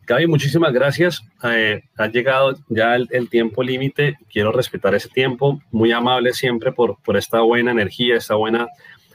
[0.07, 1.21] Gaby, muchísimas gracias.
[1.43, 4.15] Eh, ha llegado ya el, tiempo límite.
[4.31, 5.59] Quiero respetar ese tiempo.
[5.73, 8.69] Muy amable siempre por, por esta buena energía, esta buena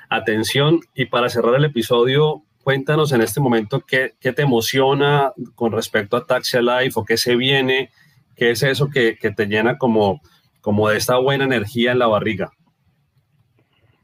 [0.10, 0.82] atención.
[0.94, 6.18] Y para cerrar el episodio, cuéntanos en este momento qué, qué te emociona con respecto
[6.18, 7.90] a Taxi Life o qué se viene,
[8.36, 10.20] qué es eso que, que te llena como,
[10.60, 12.52] como de esta buena energía en la barriga.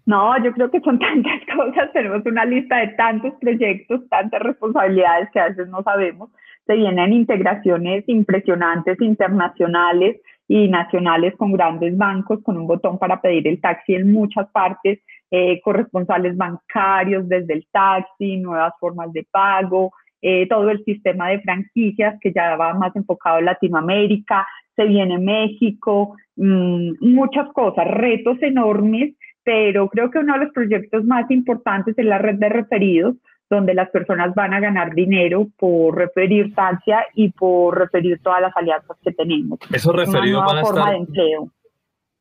[0.05, 5.27] No, yo creo que son tantas cosas, tenemos una lista de tantos proyectos, tantas responsabilidades
[5.33, 6.29] que a veces no sabemos
[6.67, 13.47] se vienen integraciones impresionantes internacionales y nacionales con grandes bancos, con un botón para pedir
[13.47, 14.99] el taxi en muchas partes,
[15.31, 19.91] eh, corresponsales bancarios desde el taxi, nuevas formas de pago,
[20.21, 24.45] eh, todo el sistema de franquicias que ya va más enfocado en Latinoamérica,
[24.75, 31.03] se viene México, mm, muchas cosas, retos enormes, pero creo que uno de los proyectos
[31.05, 33.15] más importantes es la red de referidos,
[33.49, 38.55] donde las personas van a ganar dinero por referir Taxia y por referir todas las
[38.55, 39.59] alianzas que tenemos.
[39.71, 40.95] Esos referidos van a estar...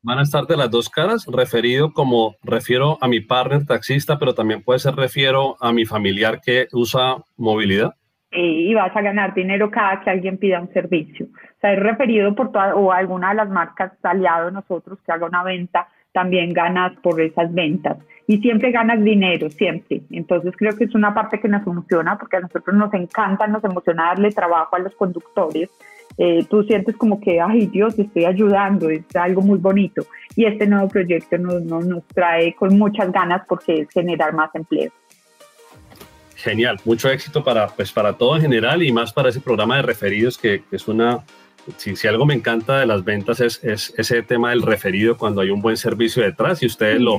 [0.03, 4.33] Van a estar de las dos caras, referido como refiero a mi partner taxista, pero
[4.33, 7.93] también puede ser refiero a mi familiar que usa movilidad.
[8.31, 11.25] Y vas a ganar dinero cada que alguien pida un servicio.
[11.25, 15.25] O sea, es referido por toda, o alguna de las marcas aliado nosotros que haga
[15.25, 17.97] una venta también ganas por esas ventas
[18.27, 20.01] y siempre ganas dinero, siempre.
[20.11, 23.63] Entonces creo que es una parte que nos funciona porque a nosotros nos encanta, nos
[23.63, 25.69] emociona darle trabajo a los conductores.
[26.17, 30.05] Eh, tú sientes como que, ay Dios, estoy ayudando, es algo muy bonito.
[30.35, 34.91] Y este nuevo proyecto nos, nos, trae con muchas ganas porque es generar más empleo.
[36.35, 39.83] Genial, mucho éxito para, pues, para todo en general y más para ese programa de
[39.83, 41.23] referidos que, es una,
[41.77, 45.41] si, si, algo me encanta de las ventas es, es, ese tema del referido cuando
[45.41, 47.17] hay un buen servicio detrás y ustedes lo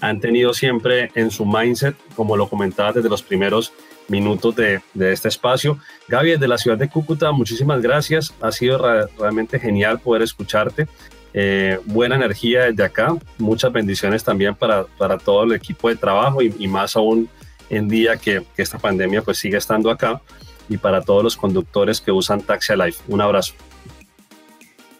[0.00, 3.72] han tenido siempre en su mindset, como lo comentaba desde los primeros
[4.08, 5.78] minutos de, de este espacio.
[6.08, 8.34] Gaby, desde la ciudad de Cúcuta, muchísimas gracias.
[8.40, 8.78] Ha sido
[9.18, 10.88] realmente genial poder escucharte.
[11.34, 13.16] Eh, buena energía desde acá.
[13.38, 17.28] Muchas bendiciones también para, para todo el equipo de trabajo y, y más aún
[17.70, 20.22] en día que, que, esta pandemia pues sigue estando acá
[20.70, 22.96] y para todos los conductores que usan Taxi Alive.
[23.08, 23.54] Un abrazo.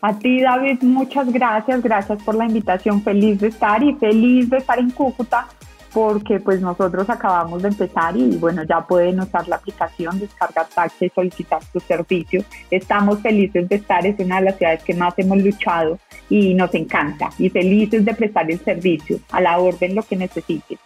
[0.01, 1.83] A ti, David, muchas gracias.
[1.83, 3.03] Gracias por la invitación.
[3.03, 5.49] Feliz de estar y feliz de estar en Cúcuta
[5.93, 11.11] porque pues nosotros acabamos de empezar y bueno, ya pueden usar la aplicación, descargar taxi
[11.15, 12.45] solicitar su servicio.
[12.71, 16.75] Estamos felices de estar, es una de las ciudades que más hemos luchado y nos
[16.75, 20.79] encanta y felices de prestar el servicio a la orden lo que necesiten.